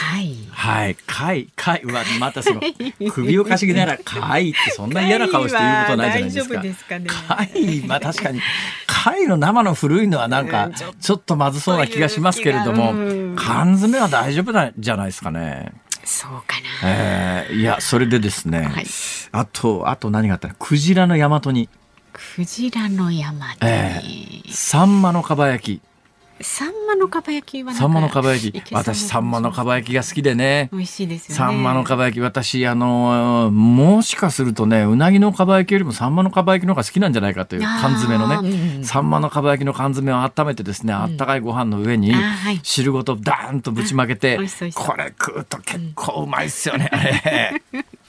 [0.00, 2.60] 貝はい、貝、貝、うわ、またその、
[3.12, 6.54] 首をかしげながら、貝ってそんな嫌な顔して言うことないじゃないですか。
[6.54, 7.06] 貝は大丈夫ですかね。
[7.28, 8.40] 貝、まあ確かに、
[8.86, 11.36] 貝の生の古いのはなんか、ちょっと。
[11.36, 15.72] まずそうな気がしますけれどもうん、缶詰は大丈夫なんじゃないですかね。
[16.04, 16.90] そうかな。
[16.90, 18.86] えーいや、それでですね、はい。
[19.32, 20.54] あと、あと何があったの？
[20.58, 21.68] クジラの大和に、
[22.12, 25.82] クジラの山に、えーサンマのかば焼き、
[26.40, 28.74] サンマのかば焼きはサンマのかば焼き。
[28.74, 30.68] 私サンマのかば焼きが好きでね。
[30.70, 31.34] 美味しいですよね。
[31.36, 38.84] サンマのかば焼き、私、あの、もしかするとね、うなぎのかば焼きよりもサンマのかば焼きの方が好きなんじゃないかという缶詰のね、ん。
[38.84, 42.12] サンマのかば焼きの缶詰を温めてですね、あったかいご飯の上に
[42.62, 44.36] 汁ごとダーンとぶちまけて
[44.74, 47.62] これ食うと結構うまいっすよね、あれ。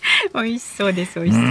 [0.34, 1.50] 美味しそうです美味しそう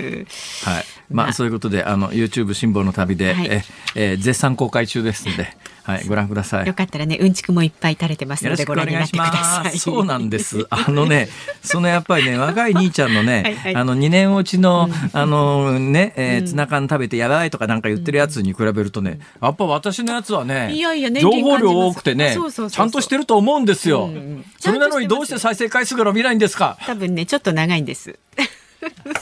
[0.00, 0.68] です。
[0.68, 0.84] はい。
[1.10, 1.32] まあ、まあ。
[1.32, 3.46] そういうことで、あの、YouTube 辛抱の旅で、はい。
[3.50, 6.66] え、えー絶賛公開中ですので、はい、ご覧ください。
[6.66, 6.74] よ。
[6.74, 9.64] かったらねうんちくもいっぱい垂れてますのでごお願いして覧になっください。
[9.66, 9.78] ます。
[9.78, 10.66] そうなんです。
[10.68, 11.28] あのね、
[11.62, 13.76] そのやっぱりね、若い兄ちゃんのね、 はいはい。
[13.76, 22.70] あの2年落ちの、あのね、えーツナ缶食べてやばいとかなんか言ってるやつに比べるとね、やっぱ私のやつはね、いやいや年情報量多くてねそうそうそうそう。
[22.72, 24.06] ちゃんとしてると思うんですよ。
[24.06, 24.44] うんうん。
[24.58, 26.76] それなのにどうして再生回数が伸びないんですか？
[26.86, 28.18] 多分ねちょっと長いんです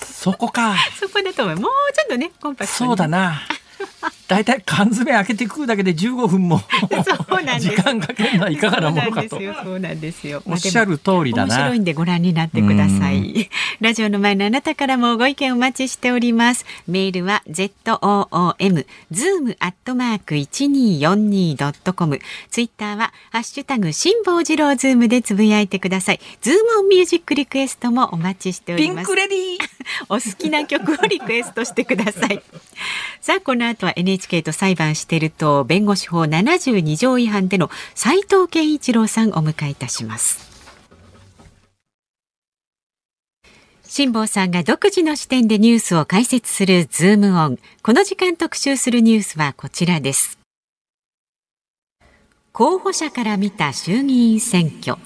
[0.03, 0.77] そこか。
[0.99, 3.43] そこだと思うもうちょっとねコンパクトにそうだな。
[4.29, 9.55] だいたい缶詰開けて食うだけで15分もそうなんです時間かけるのはいかがなものかとそうなんです。
[9.55, 13.51] よそうなんですよおっしゃる通りだな面白いんでご覧になってください。
[13.81, 16.65] ラジオの前のあなたからもご意見お待ちしております。
[16.87, 22.21] メールは z o o m zoom アットマーク一二四二ドットコム。
[22.51, 26.21] ツイッターはハッシュタグ辛坊治郎ズームでつぶやいてください。
[26.41, 29.65] ズームオンミュージックリクエストもお待ちしておりますピンクレディー
[30.09, 32.43] お好きな曲をリクエストしてください。
[33.21, 40.55] さあ、この後は NHK と裁判していると弁護士法72条違反での斉藤健一郎さんをお迎えいたします。
[43.85, 47.59] 辛坊さんが独自の視点でニュースを解説するズームオン。
[47.83, 50.39] この時間特集するニュースはこちらです。
[52.53, 54.99] 候補者から見た衆議院選挙。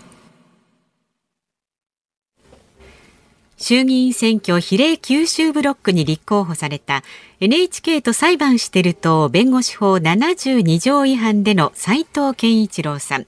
[3.59, 7.03] 衆議院選挙比例九州ブロックに立候補された
[7.41, 13.27] NHK と裁判してると弁護士法72条違反での斉藤健一郎さん。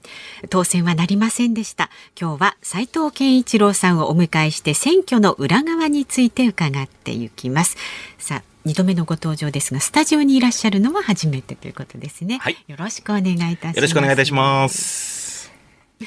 [0.49, 1.89] 当選はなりませんでした。
[2.19, 7.77] 今日は斉藤健一郎さんをお迎えして選挙の裏側について伺っていきます。
[8.17, 12.57] さあ二度目のご登場ですがスタジオにいらっしゃるのは初めてということですね、はい。
[12.67, 13.75] よろしくお願いいたします。
[13.75, 15.20] よろしくお願いいたします。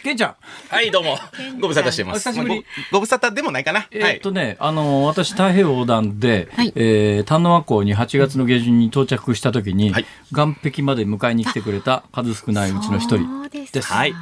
[0.02, 0.34] ケンちゃん。
[0.68, 1.16] はい、どうも。
[1.60, 2.28] ご無沙汰してます。
[2.28, 3.86] お久しぶりまあごご無沙汰でもないかな。
[3.90, 13.92] えはいーっとね、あの私太平洋横断で、はいえー丹野和港に8月の下旬に到着した時に、はい岸壁まで迎えに来てくれた数少ないうちの一人そうですです。
[13.92, 14.14] はい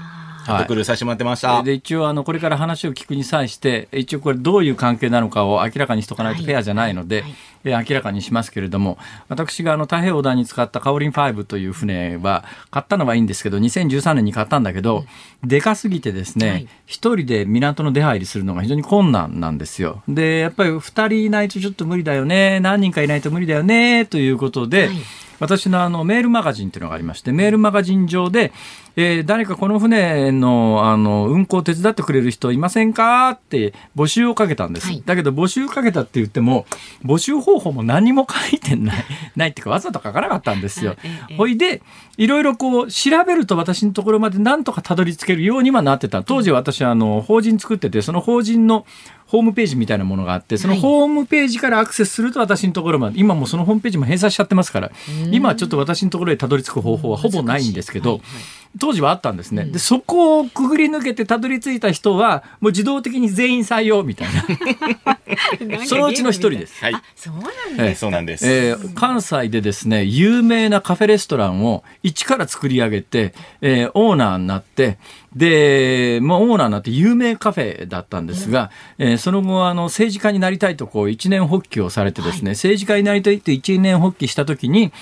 [0.44, 1.62] はい、させてもらってました。
[1.62, 7.34] で、一応、あの、これから話を聞くに際して、一応これどういう関係なのかを明らかにしとかないとフェアじゃないので、はい。
[7.64, 15.04] え明らかにしますけれども、私があの、太平洋横断に使ったカオリン5という船は、買ったのはいいんですけど、2013年に買ったんだけど、
[15.44, 16.50] でかすぎてですはい。
[16.64, 20.02] ね、一、人で港の出入りするのが非常に困難なんですよ。
[20.08, 24.96] で、やっぱり二人いないとちょっと無理だよね、何人かいないと無理だよね、ということで、はい
[25.42, 28.52] 私のあのメールマガジンっていうのがありまして、メールマガジン上で、
[28.94, 33.30] えー誰かこの船のあの運航を手伝ってくれる人いませんか？
[33.30, 34.86] って募集をかけたんです。
[34.86, 36.64] はいだけど募集かけたって言っても、
[37.04, 40.94] 募集方法も何も書いてない、 ないっていうかわざと書かなかったんですよ。
[41.36, 41.82] ほいで、
[42.16, 46.22] いろいろこう調べると私のところまでなんとかたどり着けるようにはなってた。
[46.22, 48.86] 当時私はあの法人作ってて、その法人の
[49.32, 54.92] ホームページみたいなものがあって、そのはいホームページからアクセスすると私のところまで、今もうそのホームページも閉鎖しちゃってますから、
[55.30, 58.20] 今はちょっと私のところへたどり着く方法はほぼないんですけど、
[58.78, 59.64] 当時はあったんですね。
[59.64, 64.28] で、そこをくぐり抜けてたどり着いた人は、もう自動的に全員採用みたい
[65.76, 65.86] な。
[65.86, 66.82] そのうちの一人です。
[66.82, 68.00] はいあ、そうなんえです。
[68.00, 68.46] そうなんです。
[68.48, 74.98] えー関西でですね、有名なカフェレストランを一から作り上げて、えーオーナーになって、
[75.34, 84.92] で、まあ、オーナーになって有名カフェだったんですが、えーその後、あの、政治家になりたいと、こう、一年発起をされてですね、政治家になりたいって一年発起したときに、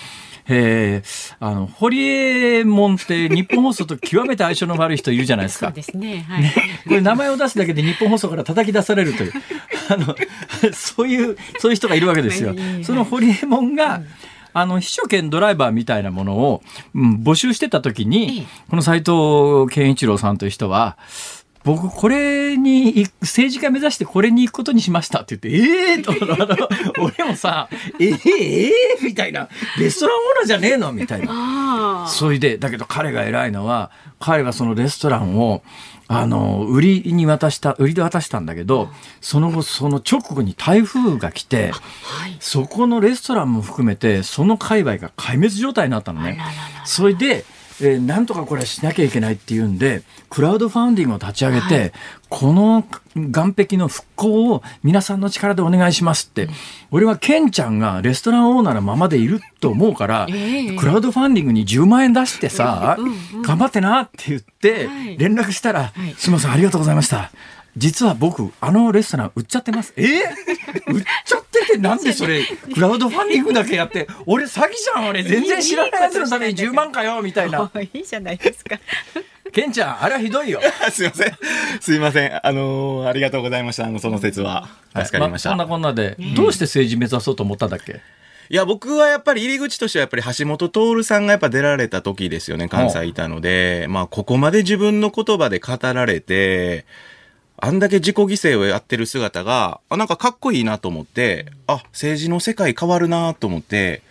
[0.50, 5.74] えーあの、ホリエモンって日本放送と極めて相性の悪い人いるじゃないですかそう。
[5.74, 6.24] ですね。
[6.28, 6.44] はい。
[6.86, 9.32] これ名前を出すだけで日本放送から叩き出されるという、
[9.88, 10.14] あの、
[10.72, 12.54] そういう、そういう人がいるわけですよ。
[12.82, 14.02] そのホリエモンが、
[14.52, 16.62] あの、秘書兼ドライバーみたいなものを、
[16.94, 20.96] うん募集してた時えにえ、この斎藤健一郎さんという人は、
[21.62, 26.12] 僕、これに政治家目指してこれに行くことにしましたって言って、ええー、と、
[27.02, 27.68] 俺もさ、
[27.98, 32.06] ええええみたいな、レストランオーナーじゃねえのみたいな。
[32.08, 35.62] それで、だけど彼が偉いのは、彼がそのレストランを、
[36.08, 38.88] あの、売りに渡した、売りで渡したんだけど、
[39.20, 42.36] その後、その直後に台風が来て、はい。
[42.40, 46.40] そこのレストランも含めて、その界隈が壊滅状態になったのね。
[46.84, 47.44] それで、
[47.82, 51.92] えーなんとかこれはしなきゃいけないっていうんで、クラウドファンディングを立ち上げて、はい。
[52.28, 56.48] この岸壁の復興を皆さんの力でお願いしますって、
[56.90, 60.76] 俺はケンちゃんがレストランオーナーのままでいると思うから、ええ。
[60.76, 67.30] クラウドファンディングに10万円出してさ、うんうん頑張ってなって言ってはい、連絡したら、はいすみません、ありがとうございました。
[67.76, 69.92] 実は僕、あのレストラン売っちゃってます。
[69.96, 70.02] え？
[70.88, 72.42] 売っちゃっててなんでそれ、
[72.74, 77.70] クラウドファンディングだけやって、俺詐欺じゃん、俺全然知らないやつのために10万かよ、みたいな。
[77.92, 78.78] いいじゃないですか。
[79.52, 80.60] ケンちゃん、あれはひどいよ。
[80.92, 81.32] すいません。
[81.80, 82.46] すいません。
[82.46, 83.84] あのーありがとうございました。
[83.86, 84.68] あの、その説は。
[84.96, 85.50] 助かりました。
[85.50, 88.00] そんなこんなで、どうして政治目指そうと思ったんだっけ？
[88.48, 96.84] いや、僕はやっぱり入り口としてはやっぱり橋本徹さんがやっぱ出られた時ですよね、関西いたので、まあ、ここまで自分の言葉で語られて、
[97.62, 104.02] あんだけ自己犠牲をやってる姿が、あ、なんかかっこいいなと思って、あ、政治の世界変わるなと思って、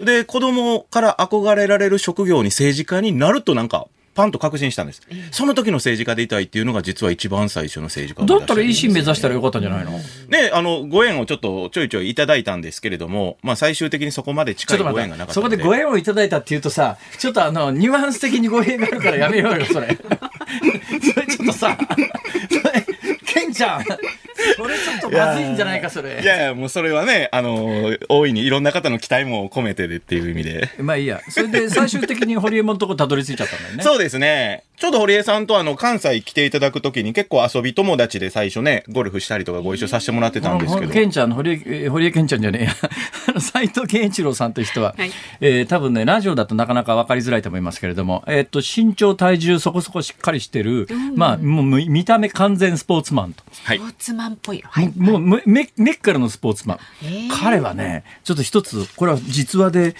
[0.00, 5.02] で、子供から憧れられる職業に政治家になるとなんか、パンと確信したんです。
[5.30, 9.92] その時の政治家でいたいっていうのが実は一番最初の政治家だったら維新目指したらよかったんじゃないの？
[9.92, 15.56] ね、あの、ご縁をちょっとちょいちょいいただいたんですけれども、まあ最終的にそこまで近いご縁がなかったので。
[15.56, 19.96] でご縁をいただいたって言うとさ、ちょっとあの、ニュアンス的に語弊があるからやめようよ、それ。
[19.96, 21.78] それちょっとさ、
[23.38, 23.90] それ、ケンちゃん、そ
[24.66, 26.20] れちょっとまずいんじゃないか、それ。
[26.22, 30.70] いやいや、もうそれはね、あの、大いにいろんな方の期待も込めてでっていう意味で。
[30.78, 31.20] まあいいや。
[31.28, 33.82] それで最終的にホリエモンのとこたどり着いちゃったんだよね。
[33.82, 34.64] そうですね。
[34.76, 40.92] ちょうど堀江さんとあの、関西来ていただくときに結構遊び友達で最初ね、ゴルフしたりとかご一緒させてもらってたんですけど。
[40.92, 42.70] ケンちゃんの堀江、えー堀江ケンちゃんじゃねえや。
[43.28, 53.42] あの斉藤健一郎さんという人は、はいえー多分ね、ラジオだとなかなか分かりづらいと思いますけれども、えーっと、身長、体重そこそこしっかりしてる、まあ、もうむ見た目完全スポーツマンと。
[53.64, 53.86] はいスポ。
[53.86, 54.62] ーツマンっぽい。
[54.64, 54.92] はい。
[54.96, 56.78] もう、もうめ、めっからのスポーツマン。
[57.30, 59.94] 彼はね、ちょっと一つ、これは実話で、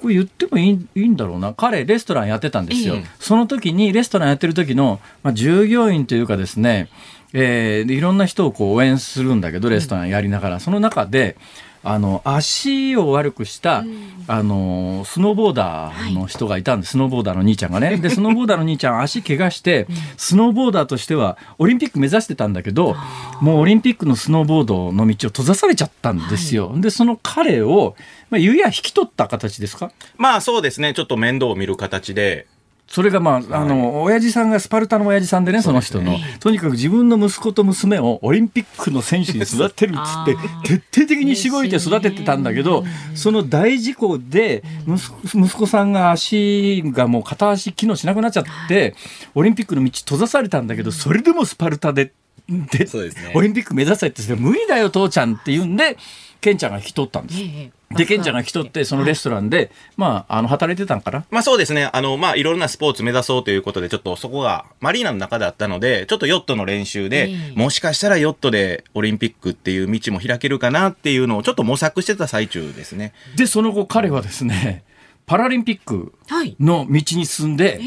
[0.00, 1.52] これ言ってもいいいいんだろうな。
[1.54, 2.94] 彼、レストランやってたんですよ。
[2.94, 6.88] ええその時に、レストランやってる時の、まあ、従業員というかですね、
[7.32, 11.36] えーでいろんな人をこう応援するんだけど、レストランやりながら、その中で、
[11.84, 13.84] あの、足を悪くした、
[14.26, 16.90] あの、スノーボーダーの人がいたんです。
[16.92, 17.96] スノーボーダーの兄ちゃんがね。
[17.96, 19.86] で、 スノーボーダーの兄ちゃん足怪我して、
[20.16, 22.96] スノーボーダーとしては、オリンピック目指してたんだけど、
[23.40, 26.72] もうオリンピックのスノーボードの道を閉ざされちゃったんですよ。
[26.76, 27.94] で、その彼を、
[28.30, 29.90] まあ、ゆや引き取った形ですか？
[30.16, 32.46] まあそうですね、ちょっと面倒を見る形で、
[32.88, 36.16] それがまあ、あの、親父さんがスパルタの親父さんでね、その人の。
[36.40, 48.94] とにかく自分の息子と娘をオリンピックの選手に育てるっつって、徹底的にしごいて育ててたんだけど、その大事故で、息子息子さんが足がもう片足機能しなくなっちゃって、
[49.34, 52.12] オリンピックの道閉ざされたんだけど、それでもスパルタで、
[52.48, 52.88] で
[53.34, 55.98] オリンピック目指せって言って、無理だよ、父ちゃんって言うんで、
[56.40, 57.77] ケンちゃんが引き取ったんです。
[57.90, 61.24] ええで、ケンちゃんが引き取って、そのレストランで、まあ、あの、働いてたんかな？
[61.30, 61.88] まあそうですね。
[61.92, 73.14] あの、まあいろんなスポーツ目指そうということで、ちょっとそこがマリーナの中だったので、ちょっとヨットの練習で、ええもしかしたらヨットでオリンピックっていう道も開けるかなっていうのをちょっと模索してた最中ですね。
[73.36, 74.84] で、その後彼はですね、
[75.26, 76.56] パラリンピックはい。
[76.60, 77.80] の道に進んで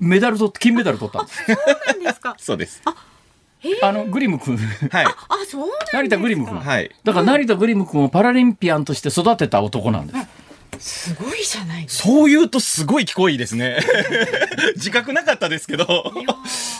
[0.00, 1.44] メダル取って、金メダル取ったんです。
[1.46, 1.56] そう
[1.86, 2.34] なんですか。
[2.40, 2.82] そうです。
[2.84, 2.94] あ
[3.92, 5.04] の、グリム君、はい。
[5.04, 5.14] あ、
[5.48, 5.68] そう。
[5.92, 6.58] 成田グリム君。
[6.58, 6.90] はい。
[7.04, 10.18] だから成田グリム君をパラリンピアンとして育てた男なんです。
[10.80, 12.08] すごいじゃないですか。
[12.08, 13.78] そう言うとすごい聞こえいいですね。
[14.76, 16.12] 自覚なかったですけど。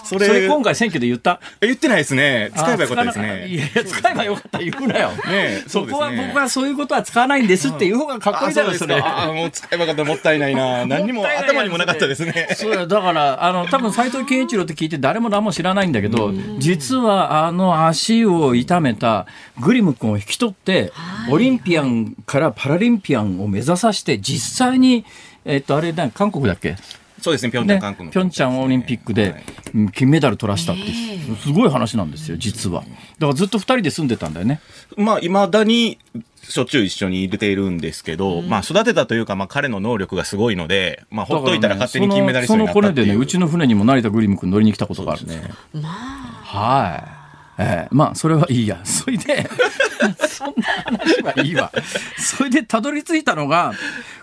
[0.04, 1.40] そそれ今回選挙で言った？
[1.60, 2.50] え言ってないですね。
[2.56, 3.72] 使えばよかったですあ使わなかいね。
[3.74, 5.10] や、使えばよかった言うなよ。
[5.28, 8.94] ねそこは僕はそういうことは使わないんですっていう方がかっこいいだろ、それ。
[8.96, 10.04] ああ、もう使えばよかった。
[10.04, 10.86] もったいないな。
[10.86, 12.48] 何 にも頭にもなかったですね。
[12.56, 19.26] そうや、だから、あの、多分斎藤健一郎って聞いて誰も何も知らないんだけど、実はあの足を痛めた
[19.60, 20.92] グリム君を引き取って、
[21.30, 25.04] オリンピアンからパラリンピアンを目指させて、実際に、
[25.44, 26.76] えっと、あれだ、韓国だっけ？
[27.20, 28.12] そうですね、ピョンチャねン韓国の。
[28.12, 32.82] ピョンチャンオリンピックで、はいうん金メダル取らしたっていう、すごい話なんですよ、実は。
[32.82, 34.60] だからずっと二人で住んでたんだよね。
[34.96, 35.98] まあ、未だに、
[36.42, 42.94] しょっちゅう一緒に入れているんですけど、まあ、育てたというか、まあ、彼の能力がすごいので、まあ、ほっといたら勝手に金メダリストになったっていう。
[42.94, 45.42] そのそのでね、うちの船にも成田グリム君乗りに来たことがあるね。
[45.74, 45.90] まあ。
[46.46, 47.17] はい。
[47.58, 48.80] ええまあ、それはいいや。
[48.84, 49.48] それで、
[50.28, 51.72] そんな話はいいわ。
[52.16, 53.72] それで、たどり着いたのが、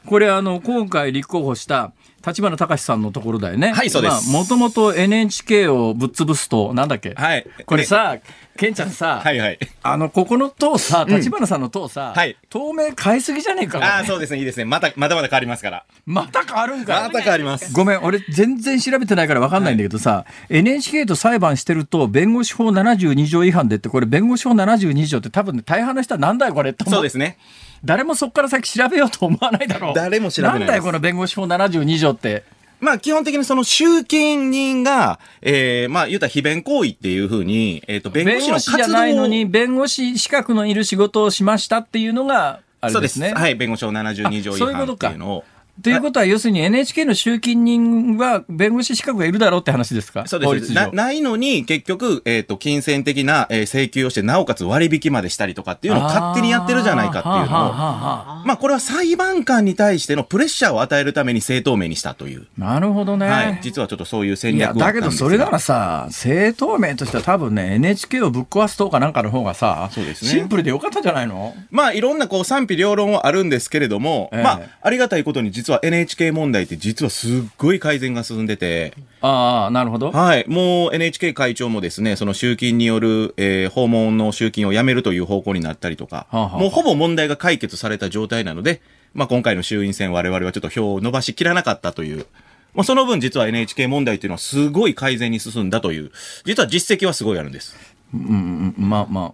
[0.05, 1.91] これ、あの、今回立候補した、
[2.25, 3.71] 立花隆さんのところだよね。
[3.73, 7.13] はいそうですもともと NHK をぶっ潰すと、なんだっけ？
[7.15, 8.17] はいこれさ、
[8.57, 9.59] ケンちゃんさ、はいはい。
[9.83, 14.65] あの、ここの塔さ、立花さんの塔さ、はい透明変えすぎじゃねえか、ああ、そうですね、いいですね。
[14.65, 15.85] また、まだまだ変わりますから。
[16.05, 17.73] また変わるんかまた変わります。
[17.73, 27.37] ごめん、俺全然調べてないから分かんないんだけどさ、NHK と裁判してると、弁護士法72条違反でって、これ弁護士法72条って多分ね、大半の人はなんだよこれって思そうですね。
[27.83, 29.93] 誰もそこから先調べようと思わないだろう。
[29.93, 32.43] 誰も調べないですんだよこの弁護士法72条って。
[32.79, 43.01] まあ、基本的にその集金人が、ええまあ、言うたら非弁行為っていうふうに、えっ、と、弁護弁士の活動護士じゃないのに、弁護士資格のいる仕事をしましたっていうのが、あそうで。
[43.01, 43.33] れですすね。
[43.33, 45.43] はい、弁護士法72条違反っあそういうことかていうのを。
[45.83, 50.25] ということは、要するに NHK の集金人は弁護士資格がいるだろうって話ですか？
[50.25, 50.73] そうです。
[50.73, 62.47] なないのに、結局、えっ、と、金銭的な、えー請求をして、なおかつ割引までしたりとかっていうのを勝手にやってるじゃないかっていうのを、あまあ、これは裁判官に対してのプレッシャーを与えるために正当明にしたという。
[62.57, 63.27] なるほどね。
[63.27, 63.59] はい。
[63.61, 70.31] 実はちょっとそういう戦略だけどそれならさ、正当面としては多分ね、NHK をぶっ壊すとかなんかの方がさ、そうですね。
[70.31, 71.53] シンプルでよかったんじゃないの？
[71.71, 74.43] まあ、いろんなこう賛否両論はあるんですけれども、ええ。
[74.43, 80.11] まあ、ありがたいことに実は NHK 問題って実はすっごい改善が進んでて、ああ、なるほど。
[80.11, 80.45] はい。
[80.47, 88.81] もう NHK 会長もですね、その集金による、えー訪問の集金をやめるという方向になったりとか、はあはあもうほぼ問題が解決された状態なので、
[89.13, 92.25] まあ今回の衆院選我々はちょっと票を伸ばしきらなかったという、
[92.73, 96.11] まあその分実は NHK 問題っていうのはすごい改善に進んだという、
[96.45, 97.75] 実は実績はすごいあるんです。
[98.13, 99.33] うんうんうん、まあま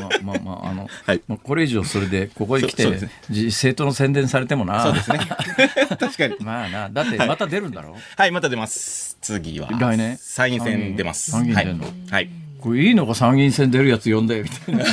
[0.00, 4.82] まあまあまあ、あの、はいまあこれ以上それで、ここへ来て、ねじ政党の宣伝されてもな。
[4.82, 5.18] そうですね。
[5.98, 6.36] 確かに。
[6.40, 9.16] まあな、だってまた出るんだろ、はい、また出ます。
[9.20, 9.68] 次は。
[9.70, 10.16] 来年？
[10.18, 11.30] 参院選出ます。
[11.30, 11.94] 参議院出んのはい。
[12.10, 12.30] はい。
[12.60, 14.84] これいいのか参議院選出るやつ呼んで、みたいな。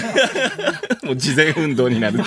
[1.04, 2.20] もう事前運動になる。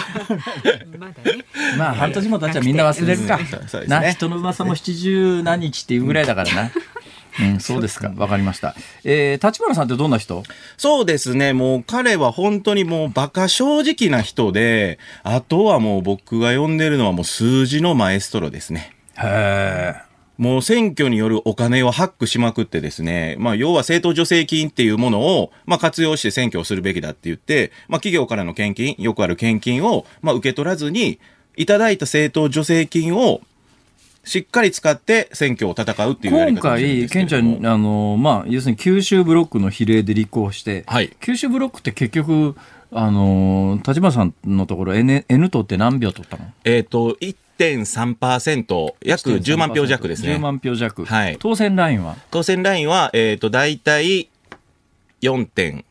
[1.79, 3.47] まあ半年も経っちゃみんな忘れるかね
[3.87, 6.71] な、人の噂も七十何日っていうぐらいだからな。
[7.39, 8.13] うん、そうですか。
[8.17, 8.75] わかりました。
[9.05, 10.43] えー、立花さんってどんな人？
[10.77, 11.53] そうですね。
[11.53, 18.93] もう彼は本当にもうバカ正直な人で、あとはもう僕が呼んでるのはもう数字のマエストロですね。
[19.19, 20.11] へえ。
[20.41, 31.19] もう選挙によるお金をハックしまくってですね、まあ要は政党助成金っていうものを、まあ活用して選挙をするべきだって言って、まあ企業からの献金、よくある献金を、まあ受け取らずに、
[31.57, 33.43] いただいた政党助成金を、
[34.23, 41.11] しっかり使って選挙を戦うっていうやり今方をしてるんで回、ケンちゃん、あの、まあ、要するに九州ブロックの比例で立候補して、はい。
[41.21, 42.55] 九州ブロックって結局、
[42.93, 46.45] あの、立花さんのところ N, N 党って何票取ったの？
[46.65, 50.37] えっ、と、1.3%、約10万票弱ですね。
[50.37, 51.05] 10万票弱。
[51.05, 51.37] はい。
[51.39, 52.17] 当選ラインは？
[52.31, 54.29] 当選ラインは、えっ、と、大体
[55.23, 55.85] 4.5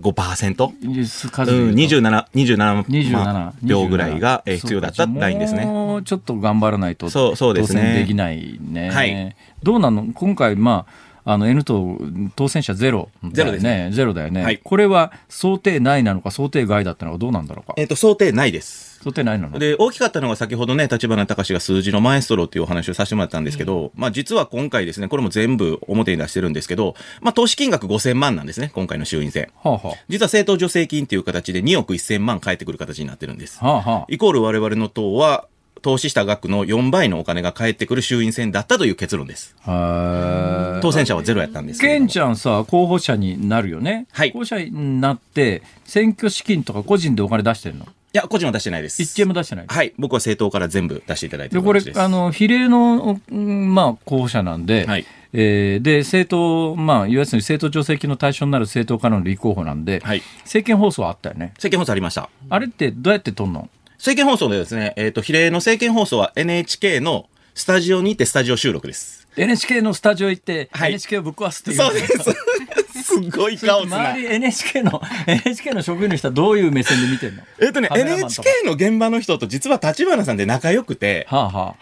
[0.00, 1.06] 5%?
[1.08, 5.64] 数うん、27、27 27まあ票ぐらいがえー必要だったラインですね。
[5.66, 8.90] もうちょっと頑張らないとそうそうですね当選できないね。
[8.90, 10.06] はいどうなの？
[10.14, 10.86] 今回、ま
[11.24, 11.98] あ、あの N 党
[12.34, 13.30] 当選者ゼロね。
[13.32, 17.74] ゼロですねゼロだよね、はいこれは想定内なのか想定外だったのかどうなんだろうか。
[17.76, 18.91] えっ、と、想定ないです。
[19.02, 19.58] 想定内なの？
[19.58, 29.50] で、大きかったのが先ほどね、立花隆が数字のマエストロっていうお話をさせてもらったんですけど、まあ実は今回ですね、これも全部表に出してるんですけど、まあ投資金額5000万なんですね、今回の衆院選。
[29.62, 33.58] はあ、は実は政党助成金っていう形で2億1000万返ってくる形になってるんです。
[33.60, 35.46] あ、はあ、はイコール我々の党は、
[35.80, 39.56] 投資した額の4倍のお金が返ってくる衆院選だったという結論です。
[39.66, 44.06] 当選者はゼロやったんですけれケンどもちゃんさ、候補者になるよね。
[44.12, 47.86] はい候補者になって、選挙資金とか個人でお金出してるの？
[47.86, 49.02] いや、個人は出してないです。
[49.02, 49.66] 一件も出してない。
[49.66, 49.92] はい。
[49.98, 51.80] 僕は政党から全部出していただいてで、これ。
[51.94, 60.22] あの、比例の、うんまあ、候補者なんで、はいえーで、政党、まあ、いわゆる政党助成金の対象になる政党からの立候補なんで、はい。
[60.40, 61.52] 政見放送あったよね。
[61.54, 62.28] 政見放送ありました。
[62.50, 63.68] あれってどうやって撮んの？
[63.96, 69.26] 政見放送でですね、えっ、と、比例の政見放送は NHK のスタジオに行ってスタジオ収録です。
[69.36, 71.76] ?NHK のスタジオ行って、はい NHK をぶっ壊すっていう。
[71.78, 72.81] そうです。
[73.02, 74.20] すっごいカオスな周。
[74.20, 77.42] り NHK の、NHK の職員の人はどういう目線で見てんの？
[77.60, 81.76] えっとね、NHK かの現場の人と実は立花さんで仲良くて、はあは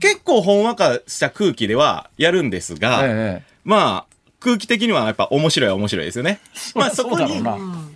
[0.00, 2.76] 結構ほんわかした空気ではやるんですあ。
[2.78, 6.40] が、ええまあ、空気的にはやっぱ面白いは面白いですよね。
[6.74, 7.42] まあそこに、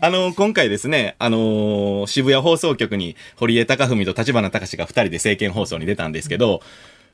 [0.00, 6.60] あの、今回ですね、あのー渋谷放送局に堀江貴文と立花隆が二人で政見放送に出たんですけど、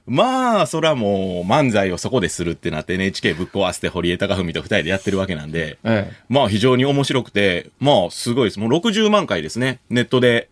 [0.06, 8.58] まあ、それはもう漫才をそこでするってなって NHK ぶっ壊して堀江貴文と二人でやってるわけなんで、ええまあ非常に面白くて、まあすごいです。
[8.58, 9.78] もう60万回ですね。
[9.88, 10.48] ネットで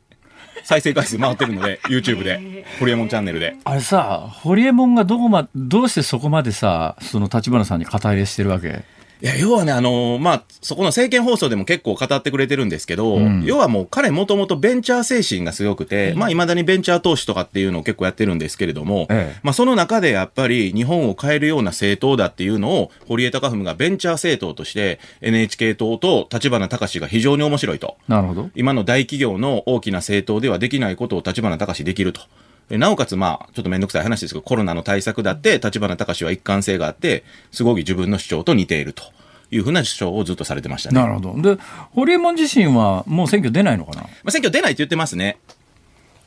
[0.64, 3.57] 再生回数回ってるので、 YouTube で、ホリエモンチャンネルで。
[3.64, 8.84] あれさ、ホリエモンがどこま、どうしてそこまでさ、その立花さんに肩入れしてるわけ？
[9.21, 27.97] いや、要はね、あのーまあ、そこの政見放送でも結構語ってくれてるんですけど、うん要はもう彼もともとベンチャー精神がすごくて、まあ、未だにベンチャー投資とかっていうのを結構やってるんですけれども、ええまあ、その中でやっぱり日本を変えるような政党だっていうのを、堀江貴文がベンチャー政党として NHK 党と立花隆が非常に面白いと。
[28.09, 28.51] なるほど。
[28.55, 32.21] 今の大企業の大きな政党ではできないことを立花隆できると。
[32.69, 39.05] でなおかつ、まあ、ちょっとめんどくさい話ですけど、コロナの対策だって、立花隆は一貫性があって、すごい自分の主張と似ていると
[39.51, 41.01] いうふうな主張をずっとされてましたね。
[41.01, 41.57] まなるほど。
[41.57, 41.61] で、
[41.95, 44.03] ホリエモン自身はもう選挙出ないのかな？
[44.03, 45.39] あ、選挙出ないって言ってますね。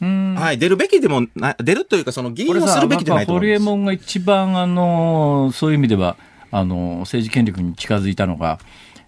[0.01, 0.35] うん。
[0.35, 3.59] はい、出るべきでもな、出るというか、その議員をするべきじゃないとホ思います。
[3.59, 6.17] リエモンが一番、あの、そういう意味では、
[6.49, 8.59] あの、政治権力に近づいたのが、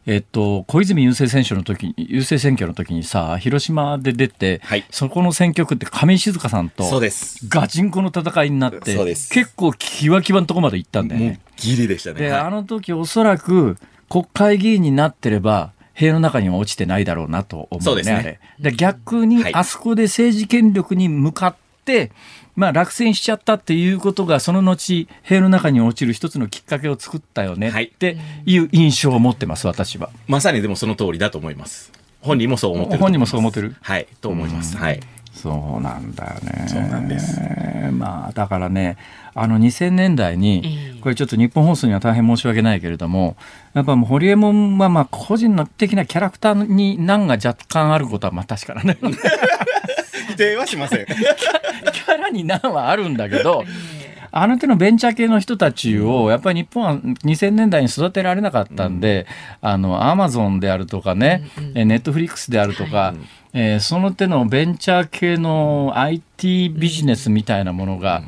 [0.06, 7.48] えっと、小泉郵政選挙の時に、郵政選挙の時にさ、広島で出て、はいそこの選挙区って亀井静香さんと、そうです。
[7.48, 11.40] ガチンコの戦いになって、そうです結構キワキワのとこまで行ったんだよね。
[11.56, 12.20] ギリでしたね。
[12.20, 13.78] で、はいあの時おそらく
[14.10, 18.40] 国会議員になってれば、塀の中には落ちてないだろうなと思うね、そうですねあれ。
[18.60, 22.12] で逆に、はいあそこで政治権力に向かって、
[22.56, 30.10] まあ落選しちゃったっていうことが、その後、塀の中に落ちる一つのきっかけを作ったよねはいっていう印象を持ってます、私は。
[30.28, 31.92] まさにでもその通りだと思います。
[32.22, 33.26] 本人もそう思ってると本人も。
[33.26, 34.78] そう思ってるはい、と思います。
[34.78, 35.00] はい。
[35.34, 36.66] そうなんだよね。
[36.68, 37.42] そうなんです。
[37.92, 38.98] まあ、だからね、
[39.34, 43.36] あの2000年代に、これちょっと日本放送には大変申し訳ないけれども、
[43.74, 49.18] やっぱもうホリエモンはまあ個人の的なキャラクターに難が若干あることはまあ確かだけど、キ
[50.28, 51.06] 否定はしません。
[51.06, 53.64] ャラに難はあるんだけど、
[54.32, 59.28] あの手のベンチャー系の人たちを、やっぱり日本は2000年代に育てられなかったんで、
[59.62, 61.44] あの、アマゾンであるとかね、
[61.76, 63.14] えネットフリックスであるとか、
[63.54, 68.24] えーその手のベンチャー系の IT ビジネスみたいなものが、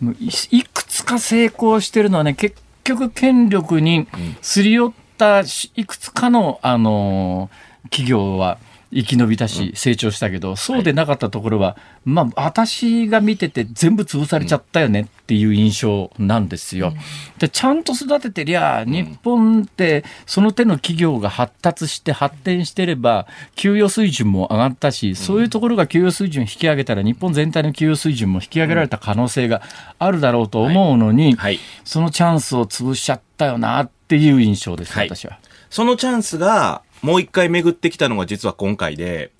[0.00, 4.06] もういいくつか成功してるのはね、結局権力に
[4.40, 8.58] すり寄ったしいくつかの、あのー企業は
[8.96, 16.94] 生き延びたし成長したけど、そうでなかったところは、まあ私が見てて全部潰されちゃったよねっていう印象なんですよ。
[17.38, 29.62] でちゃんと育ててりゃ日本ってその手の企業が発達して発展してれば給与水準も上がったし、そういうところが給与水準引き上げたら日本全体の給与水準も引き上げられた可能性が
[29.98, 31.58] あるだろうと思うのに、はい。
[31.84, 35.08] そのチャンスを潰しちゃったよなっていう印象です、はい。
[35.08, 35.38] 私は。
[35.68, 39.30] そのチャンスが、もう一回巡ってきたのが実は今回で、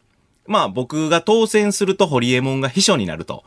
[0.46, 3.44] まあ僕が当選するとホリエモンが秘書になると。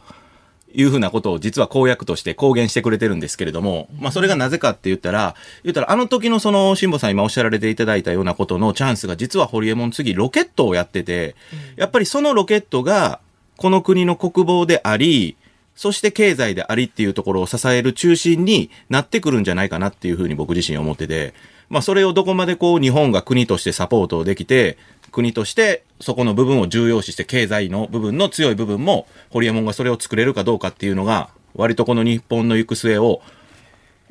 [0.72, 11.36] いうふうなことを実は公約として公言してくれてるんですけれども、まあそれがなぜかって言ったら、言ったらあの時のその辛坊さん今おっしゃられていただいたようなことのチャンスが実はホリエモン次ロケットをやってて、
[11.76, 13.20] やっぱりそのロケットが
[13.58, 15.38] この国の国防であり、
[15.76, 21.34] そして経済でありっていうところを支える中心になってくるんじゃないかなっていうふうに僕自身思ってて、
[21.70, 24.78] まあそれをどこまでこう日本が国としてサポートできて、
[25.12, 33.22] 国としてそこの部分を重要視して経済の部分の強い部分も、ホリエモンがそれを作れるかどうかっていうのが、割とこの日本の行く末を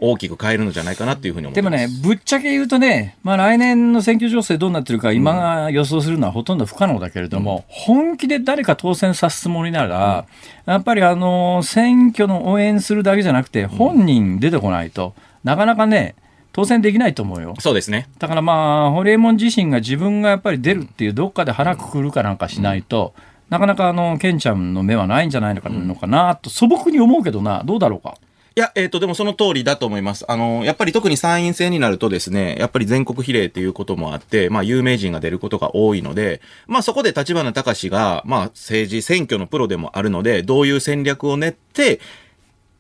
[0.00, 1.72] 大きく変えるのじゃないかなっていうふうに思います。
[1.72, 10.26] でもね、ぶっちゃけ言うとね、まあ来年の選挙情勢どうなってるか今が予想するのはほとんど不可能だけれども、本気で誰か当選さすつもりなら、
[10.66, 16.14] やっぱりあの、選挙の応援するだけじゃなくて、本人出てこないと、なかなかね、
[16.52, 17.54] 当選できないと思うよ。
[17.60, 18.08] そうですね。
[18.18, 23.14] だからまあ、ホリエモン自身が自分がやっぱり出るっていう、どっかで腹くくるかなんかしないと、
[23.48, 28.16] なかなかあの、ケンちゃんの目はないんじゃないのかのかなと素朴に思うけどな、どうだろうか？
[28.56, 30.24] いや、えっ、と、でもその通りだと思います。
[30.26, 42.00] あの、やっぱり特に参院選になるとですね、やっぱり全国比例っていうこともあって、まあ、有名人が出ることが多いので、まあ、そこで立花隆が、まあ、政治選挙のプロでもあるので、どういう戦略を練って、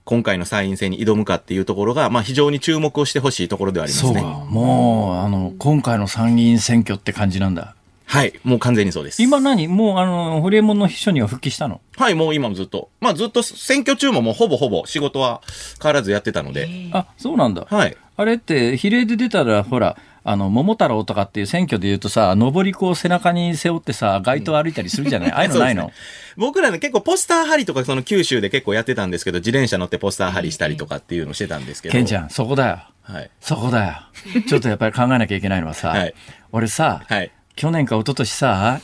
[0.08, 4.14] 今回の参院選に挑むかっていうところが、まあ、非常に注目をしてほしいところではありますね。
[4.14, 4.46] そうか。
[4.46, 7.74] もう、あの、今回の参議院選挙って感じなんだ。
[8.06, 8.32] はい。
[8.42, 9.22] もう完全にそうです。
[9.22, 9.68] 今何？
[9.68, 11.82] もう、あの、ホリエモンの秘書には復帰したの？
[11.98, 12.88] はい、もう今もずっと。
[13.02, 15.42] まあ、ずっと選挙中ももうほぼほぼ仕事は
[15.82, 16.70] 変わらずやってたので。
[16.92, 17.66] あ、そうなんだ。
[17.68, 17.94] はい。
[18.16, 19.98] あれって、比例で出たら、ほら、
[20.28, 25.32] あの、桃太郎とかっていう選挙で言うとさ、上り子を背中に背負ってさ、街頭歩いたりするじゃない？
[25.32, 25.92] ああいうのないの、ね
[26.36, 31.92] 僕らね、結構ポスター貼りとか、その九州で結構やってたんですけど、自転車乗ってポスター貼りしたりとかっていうのをしてたんですけど。
[31.92, 32.78] ケンちゃん、そこだよ。
[33.02, 33.30] はい。
[33.40, 34.42] そこだよ。
[34.46, 36.14] ちょっとやっぱり考えなきゃいけないのはさ、 はい
[36.52, 37.30] 俺さ、はい。
[37.56, 38.80] 去年か一昨年さ、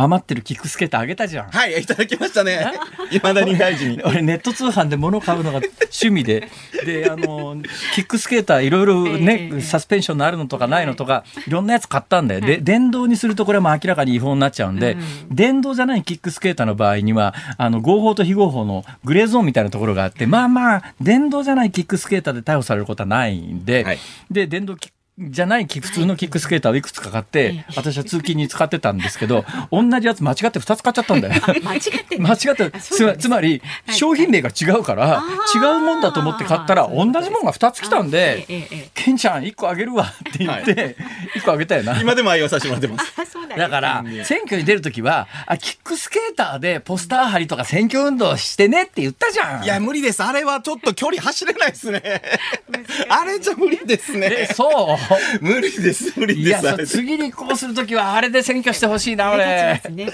[0.00, 1.50] 余ってるキックスケーターあげたじゃん。
[1.50, 2.72] はい、いただきましたね。
[3.10, 4.00] 未だに大事に。
[4.04, 6.48] 俺ネット通販で物買うのが趣味で、
[6.84, 7.56] で、あの、
[7.94, 12.40] キックスケーターいろいろね、ええサスペンションのあるのとかないのとか、いろんなやつ買ったんだよ。
[12.40, 14.96] で、電動にするとこれも明らかに違法になっちゃうんで、
[15.30, 23.98] 電動じゃないキックスケーターの場合には、あの、合法と非合法のグレーゾーンみたいなところがあって、まあまあ、電動じゃないキックスケーターで逮捕されることはないんで、はい
[24.30, 31.42] で、電動キックじゃないキ普通のキックスケーターをいくつか買って、私は通勤に使ってたんですけど、 同じやつ間違って2つ買っちゃったんだよ。
[31.62, 32.72] 間違って間違って
[33.18, 35.22] つまりはい商品名が違うから
[35.54, 40.96] 違うもんだと思って買ったら同じもんが2つ来たんでええええ「ケンちゃん1個あげるわ」って言って
[41.34, 42.00] 1個あげたよな。
[42.00, 43.12] 今でも愛用させてもらってます。
[43.56, 49.64] だから選挙に出るときはあキックスケーターでポスター貼りとか選挙運動してねって言ったじゃん。
[49.64, 50.22] いや、無理です。
[50.22, 52.22] あれはちょっと距離走れないですね。
[53.08, 54.48] あれじゃ無理ですえね。
[54.54, 55.07] そう
[55.40, 56.74] 無理です、無理いやです。
[56.74, 60.12] あれそう次にこうするときはあれで選挙してほしいな目俺ねね。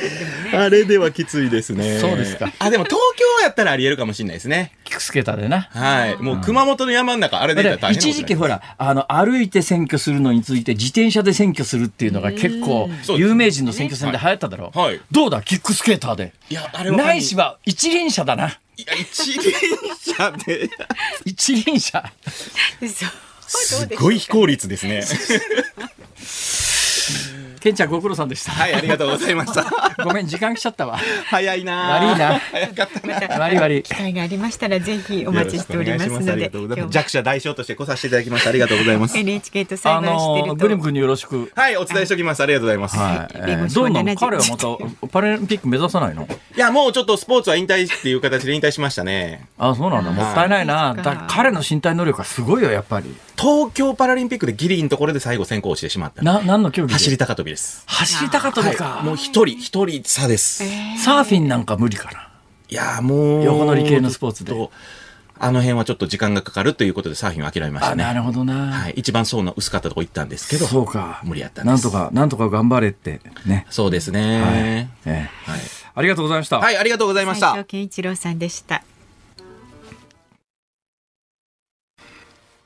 [0.53, 1.99] あれではきついですね。
[1.99, 2.53] そうですか。
[2.59, 4.73] あ、でも東京やったらありえるかもしれないですね。
[4.85, 5.69] キックスケーターでな。
[5.71, 6.17] はい。
[6.23, 15.01] もう熊本の山の中、あれでたら大変一時期ほらあの歩いて選挙するのについて自転車で選挙するっていうのが結構有名人の選挙戦で流行っただろ、はい。
[15.11, 16.33] どうだキックスケーターで。
[16.51, 16.97] いや、あれは。
[16.97, 18.59] ないしは一輪車だな。
[18.77, 19.53] いや、一輪
[19.97, 20.71] 車で、
[21.25, 22.13] 一輪車。
[22.81, 25.05] そうすごい非効率ですね。
[27.65, 29.65] ケンちゃんご苦労さんでした、はい、ありがとうございました。
[30.05, 30.99] ごめん時間来ちゃったわ
[31.31, 33.39] 早いな悪いな早かったな。
[33.43, 36.79] 悪い悪い機会がありましたらぜひお待ちしておりますのありでがとうございます。
[36.81, 38.51] 今日弱者代表として来させていただきました。
[38.51, 39.17] ありがとうございます。
[39.17, 42.43] NHK と裁あ判してるとのグリム君によろしくはい、お伝えしておきます。
[42.43, 42.99] ありがとうございます。
[42.99, 46.29] はい、どうなの70彼はまたパラリンピック目指さないの？
[46.55, 49.47] いや、もうちょっとスポーツは引退っていう形で引退しましたね。
[49.59, 56.23] あそうなんだもったいないな彼の身体能力はすごいよやっぱり東京パラリンピックでギリのところで最後先行してしまった。
[56.23, 56.93] な何の競技で？
[56.95, 57.85] 走り高跳びです。
[57.87, 60.65] 走り高跳びか、はいもう一人、一人差です。
[61.03, 62.29] サーフィンなんか無理かな
[62.69, 63.45] いや、もう。
[63.45, 64.53] 横乗り系のスポーツで
[65.37, 68.15] あの辺はちょっと時間がかかるということでサーフィンを諦めましたあなね。
[68.15, 68.95] るほどな、はい。
[68.97, 70.67] 一番層の薄かったとこ行ったんですけど。
[70.67, 74.89] そうか無理やったんですなんとかなんとか頑張れってねそうですね。
[75.05, 75.61] ええはい。
[75.97, 77.67] ありがとうございました、はい、ありがとうございました斉藤。
[77.67, 78.83] 健一郎さんでした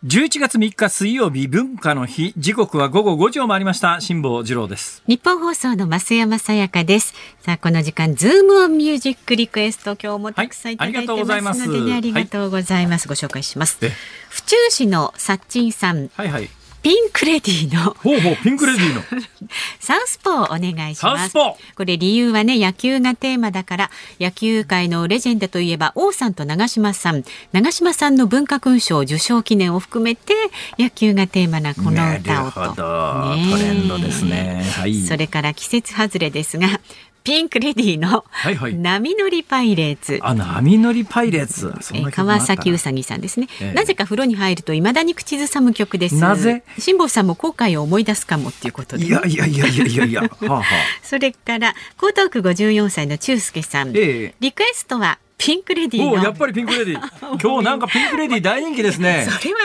[0.06, 2.32] 11月3日水曜日文化の日。
[2.36, 4.00] 時刻は午後5時を回りました。
[4.00, 5.02] 辛坊治郎です。
[5.08, 7.14] ニッポン放送の増山さやかです。
[7.40, 13.76] さあこの時間ズームオンミュージックリクエスト今日もたくさんいただいてますのでね、ありがとうございます、ご紹介します。
[13.82, 13.90] え。
[14.28, 16.08] 府中市のさっちんさん。
[16.14, 16.48] はいはい
[16.82, 17.94] ピンクレディの。
[17.94, 19.02] ほうほうピンクレディーの。
[19.80, 21.18] サウスポーをお願いします。
[21.18, 21.74] サウスポー。
[21.76, 27.24] これ理由はね野球がテーマだから野球界のレジェンドといえば王さんと長嶋さん。
[27.52, 30.34] 長嶋さんの文化勲章受賞記念を含めて
[30.78, 33.34] 野球がテーマなこの歌をと。
[33.34, 34.64] ねえトレンドですね。
[34.76, 35.02] はい。
[35.02, 36.80] それから季節外れですが
[37.28, 38.74] ピンクレディのはいはい。
[38.74, 40.18] 波乗りパイレーツ。
[40.22, 41.74] あ波乗りパイレーツ。
[42.10, 43.72] 川崎うさぎさんですね、ええ。
[43.74, 46.14] なぜか風呂に入ると未だに口ずさむ曲です。
[46.14, 46.62] なぜ？
[46.78, 50.22] 辛坊さんも航海を思い出すかもっていうことで、いやいやいやいやいやいや。
[50.24, 50.64] はあはあ。
[51.02, 54.34] それから江東区54歳の中介さん、ええ。
[54.40, 56.12] リクエストはピンクレディの。
[56.12, 57.00] おうやっぱりピンクレディー。
[57.46, 59.28] 今日なんかピンクレディー大人気ですね。
[59.28, 59.60] それは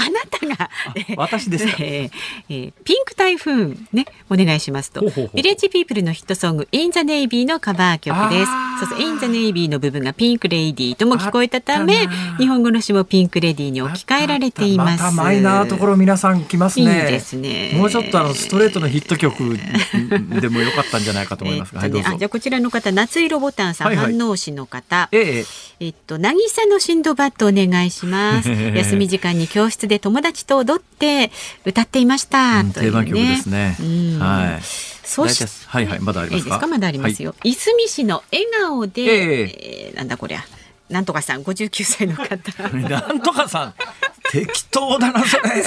[0.00, 0.70] あなたが、
[1.16, 2.10] 私ですか、 えー
[2.48, 5.00] えーピンク台風ねお願いしますと。
[5.34, 8.50] ビレッジピープルのヒットソングインザネイビーのカバー曲です。
[8.80, 15.02] そうそうインザネイビーの部分がピンクレイディーとも聞こえたため日本語の詩もピンクレディーに置き換えられています。
[15.02, 16.84] またマイナーところ皆さん来ますね。
[16.84, 17.72] いいですね。
[17.74, 19.58] もうちょっとあのストレートのヒット曲
[20.40, 24.16] でもよかったんじゃないかと思いますが、えっとねはいあじゃあこちらの方夏色ボタンさん、はいはい。
[24.16, 25.08] 反応市の方。
[25.10, 25.44] ええ
[25.80, 28.50] えっと、渚のシンドバッドお願いします。
[28.74, 31.30] 休み時間に教室で友達と踊って
[31.64, 32.64] 歌っていました。
[32.64, 33.76] といううん定番曲ですね。
[33.80, 34.18] うん。
[34.18, 34.62] はい。
[35.04, 36.38] そしてはいはいまだありますか？
[36.38, 36.66] いいですか？
[36.66, 37.34] まだありますよ。
[37.44, 37.54] い。
[37.54, 39.92] すみ市の笑顔で、ええ。
[39.94, 40.44] ーなんだこりゃ。
[40.90, 42.36] なんとかさん、59歳の方。
[42.88, 43.74] なんとかさん。
[44.32, 45.64] 適当だなそれ。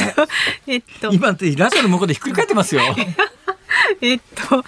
[0.67, 2.81] えっと、今ってラジオの向こうでひっくり返ってますよ。
[4.01, 4.63] えっと、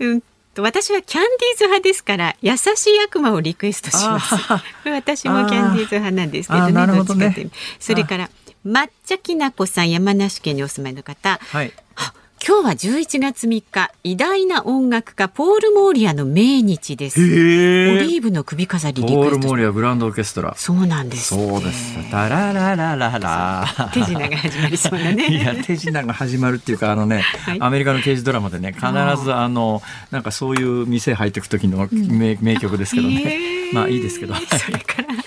[0.00, 0.26] うんと、
[0.62, 4.62] 私はキャンディーズ派ですから、優しい悪魔をリクエストしますあ。
[4.84, 6.72] 私もキャンディーズ派なんですけどね。
[7.04, 8.30] どねっちかそれから、
[8.64, 11.38] 抹茶きなこさん、山梨県にお住まいの方。
[11.40, 12.12] はいあ
[12.44, 17.20] 今日は11月3日、偉大な音楽家ポール・モーリアの命日です。
[17.20, 17.26] オへ
[18.04, 20.54] リーブの首飾りポール・モーリアグランドオーケストラ。
[20.56, 21.34] そうなんです。
[21.34, 21.48] って。
[21.48, 22.10] そうです。
[22.10, 23.90] タラララララ。
[23.92, 25.26] 手品が始まりそうなね。
[25.32, 27.58] いや手品が始まるっていうかあのね、はい。
[27.60, 28.86] アメリカの刑事ドラマでね必
[29.24, 33.40] ずあのなんかそういう店入っていく時の名,、名曲ですけどね、
[33.72, 34.34] まあいいですけど。
[34.34, 35.22] それから、ビ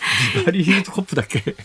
[0.45, 1.55] バリーヒルズコップだっけ。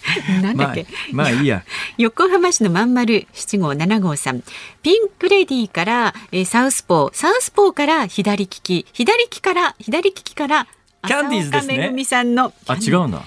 [0.43, 0.87] なんだっけ？
[1.13, 1.65] まあ、まあいいや。
[1.99, 4.43] 横浜市のまんまる7号7号さん
[4.83, 7.17] ピンクレディーから、えーサウスポー。
[7.17, 8.87] サウスポーから左利き。
[8.93, 10.67] 左利きから左利きから
[11.07, 11.79] キャンディーズですね。
[11.79, 13.23] めぐみさんのあ違うんだ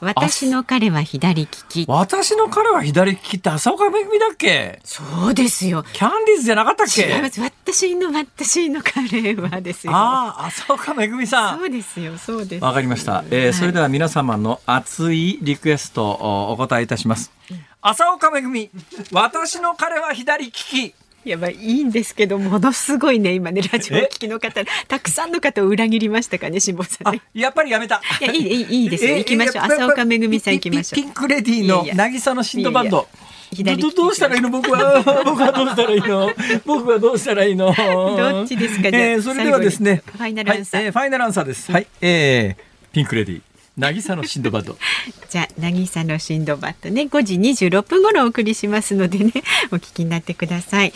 [0.00, 1.84] 私の彼は左利き。
[1.88, 4.80] 私の彼は左利きって浅岡めぐみだっけ？
[4.84, 5.84] そうですよ。
[5.92, 7.12] キャンディーズじゃなかったっけ？
[7.40, 9.92] 私の私の彼はですよ。
[9.94, 11.58] ああ浅岡めぐみさん。
[11.58, 13.54] そうですよそうですわかりました、えーはい。
[13.54, 17.32] それでは皆様の熱いリクエストをお答えいたします。
[17.80, 18.70] 浅岡めぐみ
[19.12, 20.94] 私の彼は左利き
[21.28, 28.00] やばいいいんですけどものすごいね今ねラジオ聞きの方たくさんの方を裏切りましたかね辛坊さんあねやっぱりやめた。
[28.20, 29.14] いやいいいいいいですよ。
[29.16, 29.18] え？
[29.18, 29.56] 行きましょう。
[29.56, 30.96] やっぱ浅岡めぐみさん行きましょう。
[30.96, 33.08] ピピンクレディーの渚のシンドバッド。
[33.52, 34.50] いやいや左どどどうしたらいいの？
[34.50, 36.30] 僕は僕はどうしたらいいの？
[36.66, 37.74] 僕はどうしたらいいの？
[37.74, 38.90] どっちですか？
[38.90, 40.02] じゃあえーそれではですね。
[40.04, 40.80] ファイナルアンサー。
[40.80, 41.72] はいえファイナルアンサーです。
[41.72, 43.42] はいえーピンクレディー
[43.78, 44.76] 渚のシンドバッド。
[45.30, 47.02] じゃあ渚のシンドバッドね。
[47.02, 49.32] 5時26分頃お送りしますのでね。
[49.70, 50.92] お聞きになってください。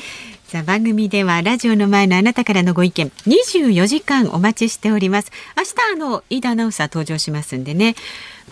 [0.49, 3.11] さあ番組ではラジオの前のあなたからのご意見。
[3.27, 5.31] 24時間お待ちしております。
[5.57, 7.95] 明日あの飯田アナウンサー登場しますんでね。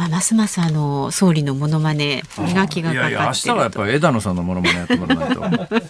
[0.01, 5.83] まあ、ますますあの総理のモノマネ磨きがかかってるいやいや明日はやっぱり枝野さんのものまねやってもらわないと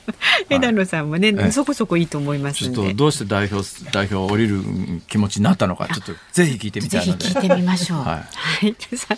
[0.50, 4.64] 枝野さんもね、ええそこそこいいと思いますちょっとどうして代表代表降りる
[5.06, 7.98] 気持ちになったのかちょっとぜひ聞いてみぜたいのでひ聞いてみましょう。
[7.98, 8.18] はは
[8.62, 8.96] いい。
[8.96, 9.16] さあ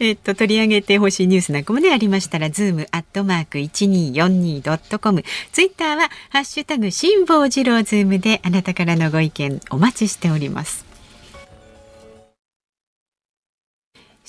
[0.00, 5.24] えっと取り上げてほしいニュースなんかもねありましたら、ズームアットマーク一二四二ドットコム。
[5.52, 10.91] ツイッターはハッシュタグ辛坊治郎ズームであなたからのご意見お待ちしております。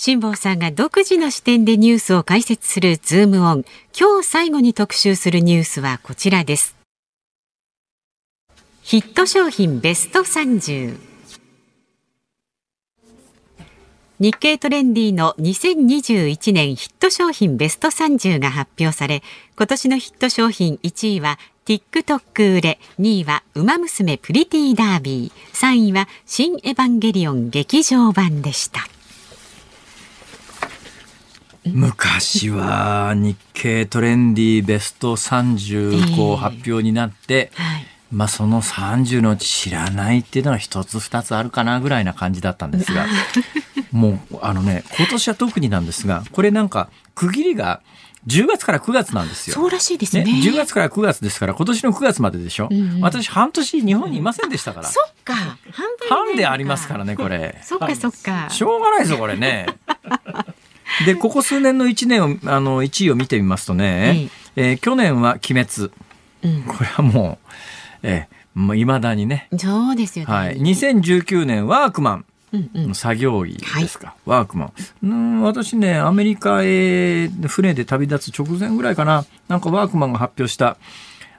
[0.06, 3.64] 辛坊さんが独自の視点でニュースを解説するズームオン。
[3.98, 6.76] 今日最後に特集するニュースはこちらです。
[8.82, 10.98] ヒット商品ベスト30。
[14.20, 19.24] 日経トレンディの2021年ヒット商品ベスト30が発表され、
[19.56, 28.82] 今年のヒット商品1位は TikTok 売れ、2位はウマ娘プリティダービー、3位はシン・エヴァンゲリオン劇場版でした。
[31.66, 37.86] 昔は日経トレンディベスト30こう発表になって、はい。
[38.12, 43.08] まあその30のうち知らないっていうのは一つ二つあるかなぐらいな感じだったんですが
[43.92, 47.82] もうあのね今年は特になんですがこれなんか区切りが
[48.28, 49.56] 10月から9月なんですよ。
[49.56, 50.24] そうらしいですね。
[50.24, 55.34] ね、10月から9月ですから今年の9月まででしょ、うんうん私半年日本にいませんでしたからそっか。
[55.34, 55.58] 半
[56.00, 58.48] 分半でありますからねこれそっかそっか。
[58.50, 59.66] しょうがないですよこれね
[61.06, 65.92] でここ数年の1年をあの1位を見てみますとね、えー去年は「鬼滅。
[66.44, 67.48] うん」これはもう
[68.04, 70.28] えーもう未だにね、そうですよ。
[70.28, 70.34] ね。
[70.34, 72.26] はい、2019年ワークマン。
[72.54, 72.96] うんうん。
[72.96, 74.74] 作業着ですか、ワークマン。
[75.04, 79.26] うん私ねアメリカへ船で旅立つ直前ぐらいかな。
[79.48, 80.78] なんかワークマンが発表した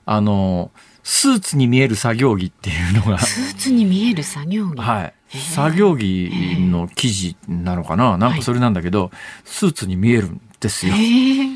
[0.06, 0.72] あの
[1.04, 3.18] スーツに見える作業着っていうのが。
[3.20, 4.80] スーツに見える作業着。
[4.82, 6.30] はい作業着
[6.60, 8.16] の生地なのかな？
[8.16, 9.10] なんかそれなんだけど、
[9.44, 10.92] スーツに見えるんですよ。
[10.92, 10.98] だ。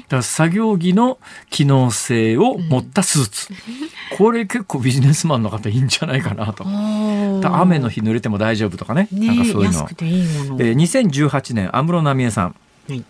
[0.08, 1.18] から作業着の
[1.50, 3.48] 機能性を持ったスーツ。
[4.16, 6.64] これ結構ビジネスマンの方いいんじゃないかなと。
[6.64, 9.08] 雨の日濡れても大丈夫とかね。
[9.12, 9.96] なんかねそういうの安。
[10.00, 12.54] えー2018年安室奈美恵さん、
[12.88, 13.04] はい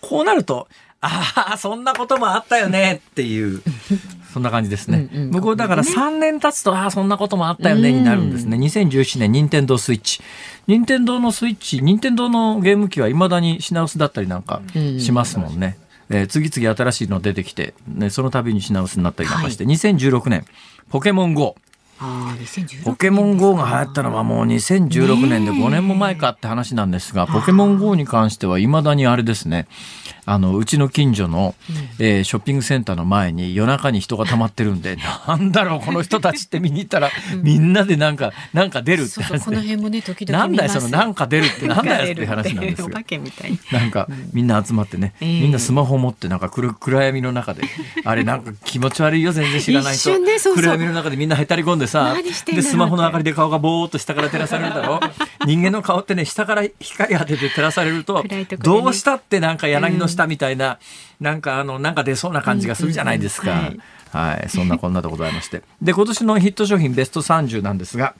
[0.00, 0.66] こうなると、
[1.00, 3.62] ああ、そんなこともあったよねっていう、
[4.32, 5.08] そんな感じですね。
[5.12, 8.56] うんうん向こうだから3年経つと、ああ、そんなこともあったよねになるんですね。
[8.56, 10.20] 2017年、任天堂スイッチ。
[10.66, 14.62] 任天堂のスイッチ、任天堂のゲーム機は未だに品薄だったりなんか
[14.98, 15.76] しますもんね。
[16.10, 20.44] えー次々新しいの出てきて、ね、その度に品薄になったりなんかして、2016年、
[20.88, 21.56] ポケモン GO。
[22.04, 29.68] ああ、2016ポケモン GO が流行ったのはもう2016年で5年も前かって話なんですが、ポケモン GO に関しては未だにあれですね、
[30.24, 31.54] あの、うちの近所の、
[31.98, 34.96] えーショッピングセンターの前に夜中に人が溜まってるんで、
[35.26, 39.44] なんだろう、この人たちって見に行ったら、みんなでなんか、なんか出るって話。
[39.44, 39.62] こので。
[39.62, 40.66] 辺もね、時々見ます。
[40.66, 43.02] なんだよ、そのなんか出るって なんだよって話なんですおが化。
[43.02, 43.58] けみたい。
[43.70, 45.40] なんかみんな集まってね、ええ。
[45.42, 47.62] みんなスマホ持ってなんか暗暗闇の中で。
[48.04, 52.14] あれなんか気持ち悪いよ全然知らない一と瞬ね暗闇の中でみんなへたり込んでさ
[52.46, 55.00] でスマホの明かりで顔がぼーっと下から照らされるだろ？
[55.46, 58.24] 人間の顔ってね下から光当てて照らされると、
[58.58, 60.78] どうしたってなんか柳の下みたいな、
[61.20, 63.52] なんかあのなんか出そうな感じがするじゃないですか。
[63.52, 63.82] うんうんうん
[64.12, 65.62] はい、そんなこんなでございまして。
[65.80, 68.14] で、今年のヒット商品ベスト30なんですが。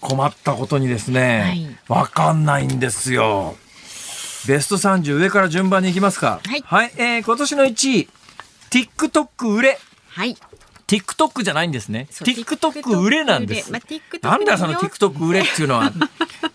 [0.00, 3.56] 困ったことにですね、わ、かんないんですよ。
[4.46, 6.40] ベスト30上から順番に行きますか。
[6.66, 8.08] はいえー今年の1位、
[8.70, 9.78] TikTok 売れ。
[10.10, 10.36] はい。
[10.86, 12.08] TikTok じゃないんですね。
[12.10, 13.72] TikTok 売れなんです。
[13.72, 15.92] まあなんだよそのよ TikTok 売れっていうのは。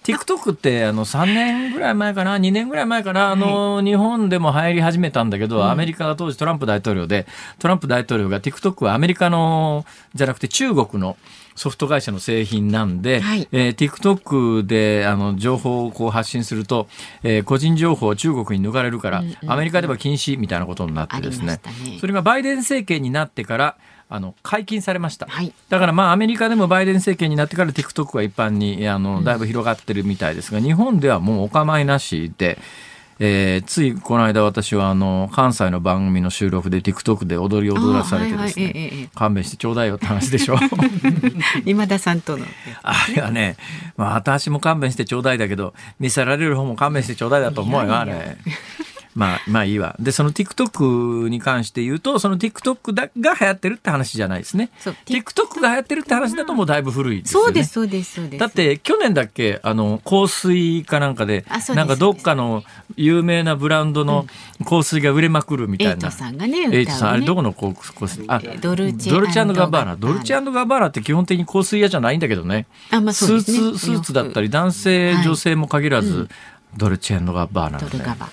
[0.03, 7.27] TikTok ってあの3年ぐらい前かな、2年ぐらい前かな、あの、日本でも流行り始めたんだけど、アメリカが当時トランプ大統領で、
[7.59, 11.17] トランプ大統領が TikTok はアメリカの、じゃなくて中国の
[11.55, 13.47] ソフト会社の製品なんで、はい。
[13.51, 16.88] えー TikTok であの情報をこう発信すると、
[17.21, 21.59] えー個人情報を中国に抜かれるから、アメリカでは禁止みたいなことになってですね。
[21.84, 21.97] ね。
[21.99, 23.77] それがバイデン政権になってから
[24.12, 25.53] あの解禁されました、はい。
[25.70, 32.57] だからまあアメリカでもバイデン政権になってから TikTok は一般にあのだいぶ広がってるみたいですが、日本ではもうお構いなしで、
[33.20, 39.10] えーついこの間私はあの関西の番組の収録で TikTok で踊り踊らされてですね、あはいはいええええ。
[39.14, 40.57] 勘弁してちょうだいよって話でしょ
[41.66, 42.45] 今田さんとの。
[42.82, 43.57] あれはね、
[43.95, 48.38] まあ、私も勘弁してちょうだいだけど見せられる方も勘弁してちょうだいだと思うよあれ。
[49.20, 49.97] まあ、まあいいわ。
[49.99, 54.70] で、その TikTok に関して言うと、その TikTok だが流行ってるって話じゃないですね。
[55.05, 57.43] TikTok が流行ってるって話だともうだいぶ古いですよね。
[57.45, 58.39] そうです、そうです、そうです。
[58.39, 62.63] だって去年だっけあの香水かなんかでですなんかどっかの
[62.95, 64.26] 有名なブランドの
[64.65, 65.93] 香水が売れまくるみたいな。
[65.93, 73.57] エイトさんがね、歌うねエイトさんあれどこの香香水あえドルチェドルチェガッバーナドルチェガッバーナって基本的に香水屋じゃないんだけどねあ、まあスーそうですね。
[73.74, 76.30] ツスーツだったり男性はい女性も限らず
[76.78, 78.30] ドルチェガッバーナのねドルガバ。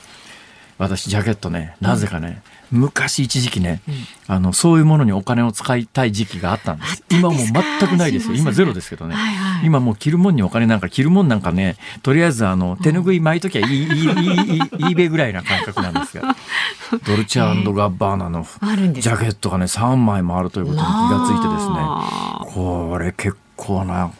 [0.78, 3.80] 私ジャケットねなぜかね昔一時期ね、
[4.26, 7.04] あのそういうものにお金を使いたい時期があったんです。
[7.10, 7.52] 今もう全
[7.88, 8.34] くないですよ。
[8.34, 9.66] 今ゼロですけどね、はいはい。
[9.66, 16.34] 今もう着るもんにお金なんか着るもんなんかねとりあえずあの手ぬぐい巻いときゃいい、いい、いい、いい、いい、べぐらいな感覚なんですが、
[17.06, 22.02] ドルチェガッバーナのジャケットがね、3枚もあるということに気がついてですね、ま
[22.40, 24.10] あこれ結構な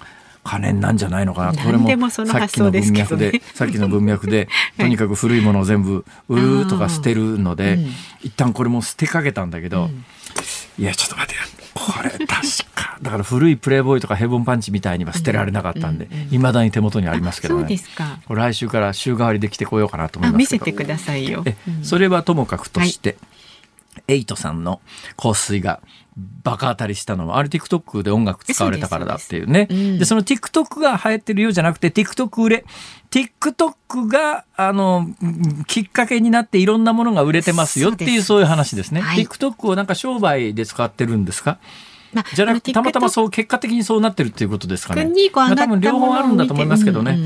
[0.46, 1.52] 金になんじゃないのかな。
[1.52, 7.86] これ何もさっきの文脈で、さっきの文脈で、 とにかく古いものを全部売るとか捨てるので、うん
[8.22, 9.88] 一旦これも捨てかけたんだけど、
[10.78, 11.40] いや、ちょっと待ってよ。
[11.74, 12.26] これ確
[12.74, 12.98] か。
[13.00, 17.78] だから古いプレイボーイとかヘボンパンチみたいには捨てられなかったんで、いまだに手元にありますけどね。
[18.28, 20.64] 来週から週替わりで来てこようかなと思いあ、ますけど。
[20.64, 21.42] 見せてくださいよ。
[21.46, 23.16] え、それはともかくとして、
[24.08, 24.80] エイトさんの
[25.16, 25.80] 香水が
[26.42, 29.66] バカ当たりしたのは、あれ TikTok で音楽使われたからだっていうね。
[29.70, 32.64] そうですその TikTok が流行ってるようじゃなくて、TikTok 売れ。
[33.10, 39.00] TikTok が、あの、うんきっかけになっていろんなものが売れてますよっていう、そういう話ですね。
[39.00, 41.58] はい TikTok をなんか商売で使ってるんですか？
[42.14, 43.10] まあじゃなくて、たまたまう。
[43.10, 45.04] そう、結果的にそうなってるっていうことですかね。
[45.04, 47.18] にこう上がったまあ多分両方あるんだと思いますけどね。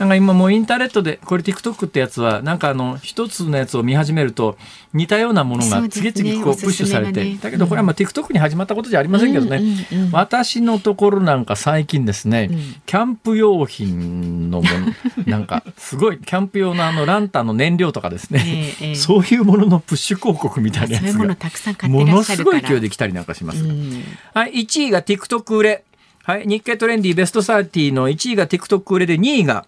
[0.00, 4.56] なんか今もうインターネットで、これ TikTok ってやつは、なんかあの、一つのやつを見始めると、
[4.94, 9.58] 似たようなものが次々こうプッシュされて、おすすめがねだけどこれはまあ TikTok に始まったことじゃありませんけどね。
[9.58, 14.86] うんうんうん私のところなんか最近ですね、うんキャンプ用品のもの、
[15.30, 18.42] なんかすごい、キャンプ用のあのランタンの燃料とかですね、
[18.80, 22.60] ええええそういうもののプッシュ広告みたいなやつが、たくさん買ってものすごい。
[22.62, 23.62] 勢いで来たりなんかします。
[23.62, 25.84] うんはい、1位が TikTok 売れ。
[26.22, 29.66] はい、日経トレンディベスト30の1位が TikTok 売れで2位が、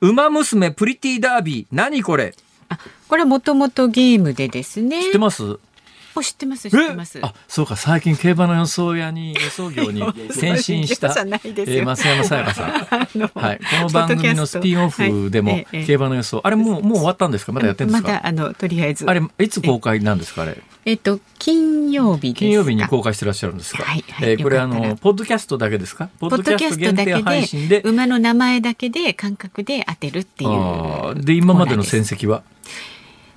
[0.00, 1.66] ウマ娘プリティダービー。
[1.70, 2.34] 何これ？
[2.70, 5.02] あ、これはもともとゲームでですね。
[5.02, 5.58] 知ってます？
[6.16, 7.18] お知ってます、知ってます。
[7.22, 12.70] あ、そうか、最近競馬の予想屋に、 予想業に転身した、えー増山さやかさん。
[13.34, 17.52] はい、この番組のスピンオフでも競馬の予想、あれもうもう終わったんですか？
[17.52, 19.04] まだやってるんですか、まだあのとりあえず。
[19.08, 20.42] あれいつ公開なんですか？
[20.42, 20.58] あれ。
[20.86, 24.30] えっと金曜日金曜日に公開してらっしゃるんですか、はいはい。
[24.30, 26.08] えーこれあのポッドキャストだけですか？
[26.18, 27.80] ポポッドキャストだけ配信で？
[27.82, 32.42] で馬の名前だけで感覚で当てるっていうで今までの戦績は？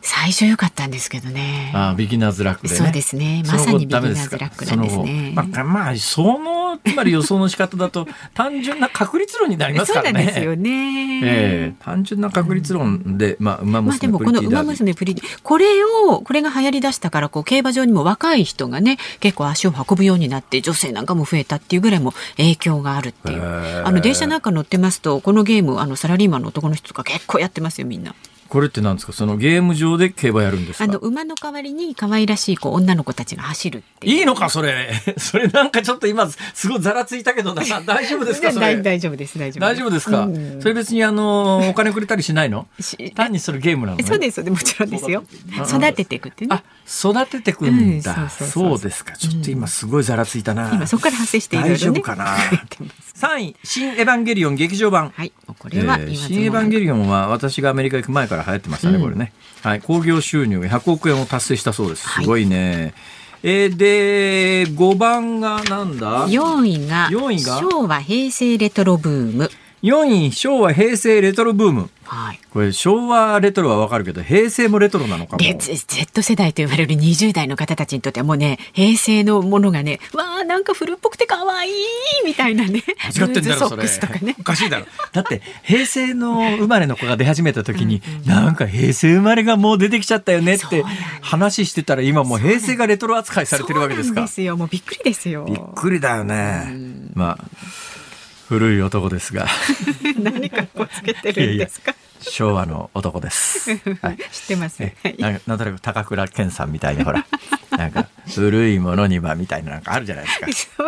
[0.05, 1.71] 最初良かったんですけどね。
[1.73, 2.75] ああビギナーズラックでね。
[2.75, 3.41] そうですね。
[3.47, 5.31] まさにビギナーズラックなんですね。
[5.33, 10.11] まあ、まあ、その、つまり予想の仕方だと、 単純な確率論になりますからね。
[10.11, 11.03] そうなんですよね。
[11.23, 23.41] ええ単純な確率論で、まあ、馬まあで娘もこの馬娘プリティこれをこれが流行り出したからこう競馬場にも若い人がね結構足を運ぶようになって女性なんかも増えたっていうぐらいも影響があるっていう
[23.85, 28.15] あの電車なんか乗ってますとこのゲームあのサラリーマンの男の人とか結構やってますよみんな
[28.53, 29.13] これって何ですか？
[29.13, 30.83] そのゲーム上で競馬やるんですか？
[30.83, 34.19] あの馬の代わりに可愛らしいこう女の子たちが走るっていう。
[34.19, 34.91] いいのかそれ？
[35.17, 37.63] それなんかちょっと今、すごいざらついたけど な。
[37.81, 38.51] 大丈夫ですか？
[38.51, 38.75] それ。
[38.75, 40.61] 大大丈夫です大丈夫大丈夫ですか、うん。
[40.61, 42.67] それ別にあの、お金くれたりしないの？
[42.79, 43.97] し単にそれゲームなの？
[43.97, 44.03] ね。
[44.03, 45.23] そうですもちろんですよ。
[45.57, 46.57] うん育てていくっていうね。
[46.57, 48.15] あ、育ててくんだ。
[48.23, 49.15] うんそうですか。
[49.15, 50.71] ちょっと今すごいざらついたな。
[50.73, 52.35] 今そこから発生していろいろね大丈夫かな？
[52.51, 55.09] 言ってます3位、新エヴァンゲリオン劇場版。
[55.09, 59.33] はいこれはえー新エヴァンゲリオンは私がアメリカ行く前から流行ってましたね、これね。
[59.61, 59.81] はい。
[59.81, 62.09] 興行収入100億円を達成したそうです。
[62.09, 62.93] すごいね。
[63.43, 67.59] えーで、5番がなんだ？4位が四位が？
[67.59, 69.49] 昭和平成レトロブーム
[69.83, 71.89] ?4 位、昭和平成レトロブーム。
[72.05, 75.37] はいこれ昭和レトロはわかるけど、平成もレトロなのかも。
[75.39, 81.73] で Z 世代と言われる20代の方たちにとってはもうね平成のものがねわあなんか古っぽくて可愛い
[82.23, 82.83] みたいなね
[83.15, 83.83] 間違ってんだろ、それ
[84.21, 84.35] ね。
[84.39, 84.85] おかしいだろ。
[85.11, 90.83] だって、平成の生まれの子が出始めた時に、なんか平成生まれがもう出てきちゃったよねって
[91.21, 94.31] 話してたら、今もう平成がレトロ扱いされてるわけですかそうなんで。
[94.31, 96.67] すよもうびっくりですよびっくりだよね。
[97.15, 97.45] まあ、
[98.53, 99.47] 古い男ですが、
[100.21, 101.95] 何かこうつけてるんですか？
[102.21, 103.71] 昭和の男です。
[104.01, 107.25] はい 知ってますえはいなんかなんとなく高倉健さんみたいにほら、
[107.75, 110.87] なんか古いものにはみたいななんかあるじゃないですか。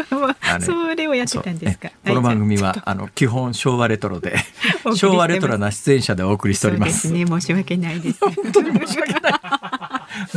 [0.61, 1.89] それをやってたんですか？
[2.05, 4.35] この番組はは、あの、基本昭和レトロで
[4.95, 7.07] 昭和レトロな出演者でお送りしております。
[7.07, 9.33] すね申し訳ないです本当に申し訳ない。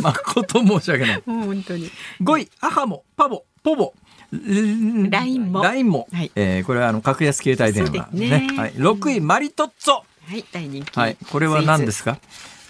[0.01, 1.23] 誠申し訳ない。
[1.27, 1.91] もう本当に
[2.23, 3.93] 5位、アハモ、パボ、ポボ。
[4.31, 6.07] ラインもラインも。
[6.13, 8.09] はいえーこれはあの、格安携帯電話。
[8.11, 8.73] そうですねはい。
[8.75, 9.95] 6位、マリトッツォ。
[9.95, 10.03] は
[10.37, 11.17] い大人気はい。
[11.31, 12.19] これは何ですか？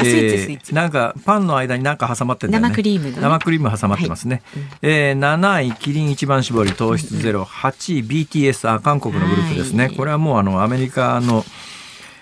[0.00, 2.68] あスイーなんか、パンの間になんか挟まってんだよね。
[2.68, 4.42] 生クリームのね生クリーム挟まってますね。
[4.80, 7.42] えー7位、キリン一番搾り糖質ゼロ。
[7.42, 9.86] 8位、BTS、あ、韓国のグループですね。
[9.86, 11.44] はいこれはもうあの、アメリカの、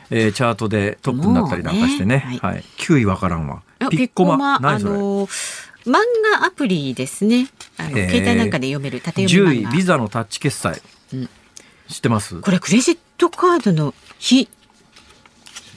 [0.09, 2.23] えーチャートでトップになったりなんかしてね。
[2.25, 2.65] もうねはい。
[2.79, 3.89] 9位わからんわあ。
[3.91, 4.55] ピッコマ。
[4.57, 4.93] あ何それ？
[4.95, 5.27] の
[5.87, 5.93] 漫
[6.41, 7.47] 画アプリですね
[7.79, 10.81] えー携帯なんかで読める縦読み10漫画位、ビザのタッチ決済。
[11.13, 11.29] うん
[11.89, 12.41] 知ってます？
[12.41, 14.49] これクレジットカードの非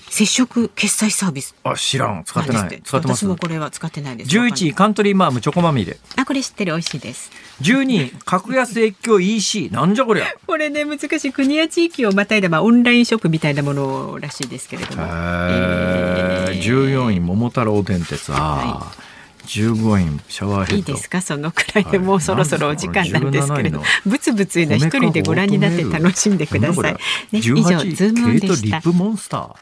[0.10, 2.24] 接触決済サービスあ、知らん。
[2.26, 2.82] 使ってない。
[2.84, 3.26] 使ってます？
[3.26, 6.00] 私もこれは使ってないです11位、カントリーマームチョコまみれ。
[6.16, 7.30] あこれ知ってる美味しいです
[7.62, 9.70] 12位、格安越境 EC。
[9.72, 10.26] なんじゃこりゃ。
[10.48, 18.34] これね難しい国や地域をまたいだ、まあ、オンラインショップみたいなものらしいですけれども、えー、14位、桃太郎電鉄。
[18.34, 19.09] ああ。
[19.50, 20.76] 15位、シャワーヘッド。
[20.76, 21.22] いいですか？
[21.22, 26.94] そのくらいでもうそろそろお時間なんですけれど17位のブツブツ言うのは一人でご覧になって楽しんでください。
[26.94, 27.00] ね、
[27.32, 28.56] 以上18位、ズームオンケでした。
[28.56, 29.56] イトリップモンスター。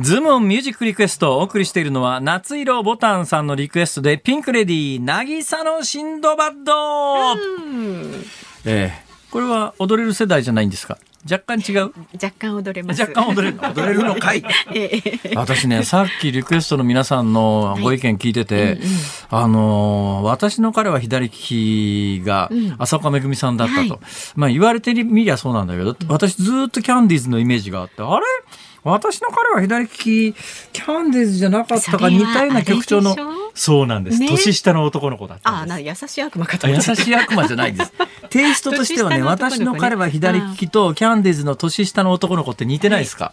[0.00, 8.12] ズームオンミュージックリクエストをお送りしているのは、夏色ボタンさんのリクエストで、ピンクレディー、渚のシンドバッド、うん
[8.66, 10.96] ええこれは踊れる世代じゃないんですか？
[11.28, 11.92] 若干違う？
[12.22, 13.00] 若干踊れます。
[13.00, 13.68] 若干踊れるの？
[13.74, 14.44] 踊れるのかい？
[14.72, 15.34] ええ。
[15.34, 18.78] 私ね、さっきリクエストの皆さんのご意見聞いてて、
[19.30, 22.74] あのー私の彼は左利きがうん。
[22.78, 23.80] 浅岡めぐみさんだったと。
[23.80, 23.98] はい。
[24.36, 28.24] まあ言われてみりゃそうなんだけど、私ずっとキャンディーズのイメージがあって、あれ？
[28.84, 30.32] 私の彼は左利き、
[30.72, 33.16] キャンディーズじゃなかったか似たような曲調の。
[33.54, 34.18] そうなんです。
[34.18, 35.74] ね年下の男の子だったああ、んです。
[35.74, 37.92] な優しい悪魔かとあ優しい悪魔じゃないです。
[38.30, 43.32] テイストとしてはね、私の彼は左利きとキャンディーズの年下の男の子って似てないですか、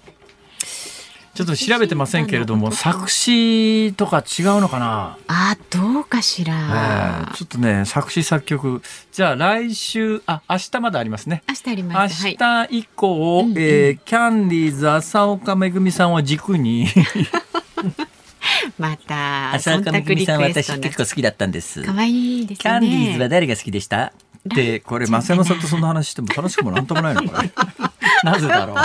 [1.34, 7.34] ちょっと調べてませんけれども、作詞とか違うのかな、あどうかしえらー。
[7.34, 8.82] ちょっとね、作詞作曲。
[9.11, 11.41] じゃあ来週、あ、明日まだありますね。
[11.47, 12.22] 明日あり明ます。
[12.24, 12.67] はい。
[12.69, 16.88] 日以降、うんうんえーキャンディーズ浅岡めぐみさんを軸に、
[18.80, 21.84] また、浅岡めぐみさん私結構好きだったんです。
[21.84, 22.64] 可愛いですね。
[22.64, 24.14] キャンディーズは誰が好きでした？
[24.46, 27.52] で、これ、増山さんとそんな話しても楽しくもなんともないのかな。
[28.34, 28.78] なぜだろう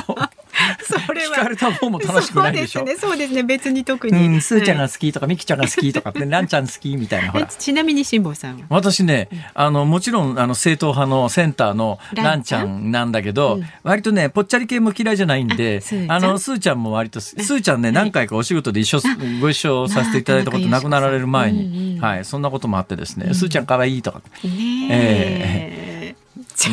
[0.87, 2.81] それ聞かれた方も楽しくないでしょ？
[2.81, 4.29] そうですね、そうですね、別に特うに。
[4.29, 7.47] ん、スーちゃんはが好きとか、ミキちゃんが好きとかって、 ランちゃん好きみたいな、ほら。
[7.47, 8.65] ちなみに辛坊さんは？
[8.69, 12.91] 私ね、あの、もちろん、あの、正統派のセンターのランちゃん？
[12.91, 13.65] なんだけど、うん。
[13.83, 19.01] 割とね、ぽっちゃり系も嫌いじゃないんであの、スーちゃんも割と、スーちゃんね、何回かお仕事で一緒、
[19.41, 24.51] ご一緒させていただいたこと亡くなられる前うんうんに、はい、そんなこともあってですね、スーちゃん可愛いとか、ね
[24.91, 25.96] ええ。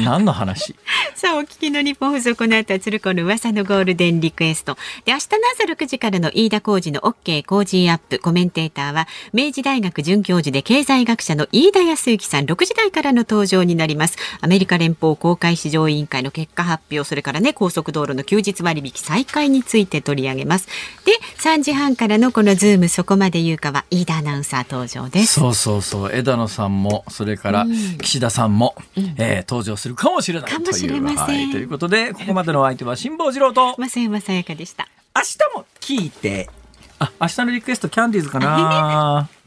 [0.05, 0.75] 何の話？
[1.15, 4.77] さあ、お聞きの日本放送、この後は鶴子の噂のゴールデンリクエスト。
[5.05, 8.19] で、明日の朝6時からの飯田浩二の OK 工事アップ。
[8.19, 14.17] コメンテーターは、明治大学准教授で経済学者の飯田康之さん、6時台からの登場になります。
[14.41, 20.67] アメリカ連邦公開市場委員会の結果発表、それからね、高速道路の休日割引再開について取り上げます。
[21.05, 25.33] で、3時半からのこのズームそこまで言うかは、飯田アナウンサー登場です。
[25.39, 27.65] そうそうそう枝野さんもそれから
[28.01, 28.75] 岸田さんも、
[29.17, 30.51] えー登場するかもしれない。
[30.51, 31.25] かもしれません。
[31.25, 33.75] というはい、ということでここまでのお相手は辛坊治郎と。
[33.77, 34.87] 増山さやかでした。
[35.15, 36.49] 明日も聞いて。
[36.99, 39.29] あ明日のリクエストキャンディーズかな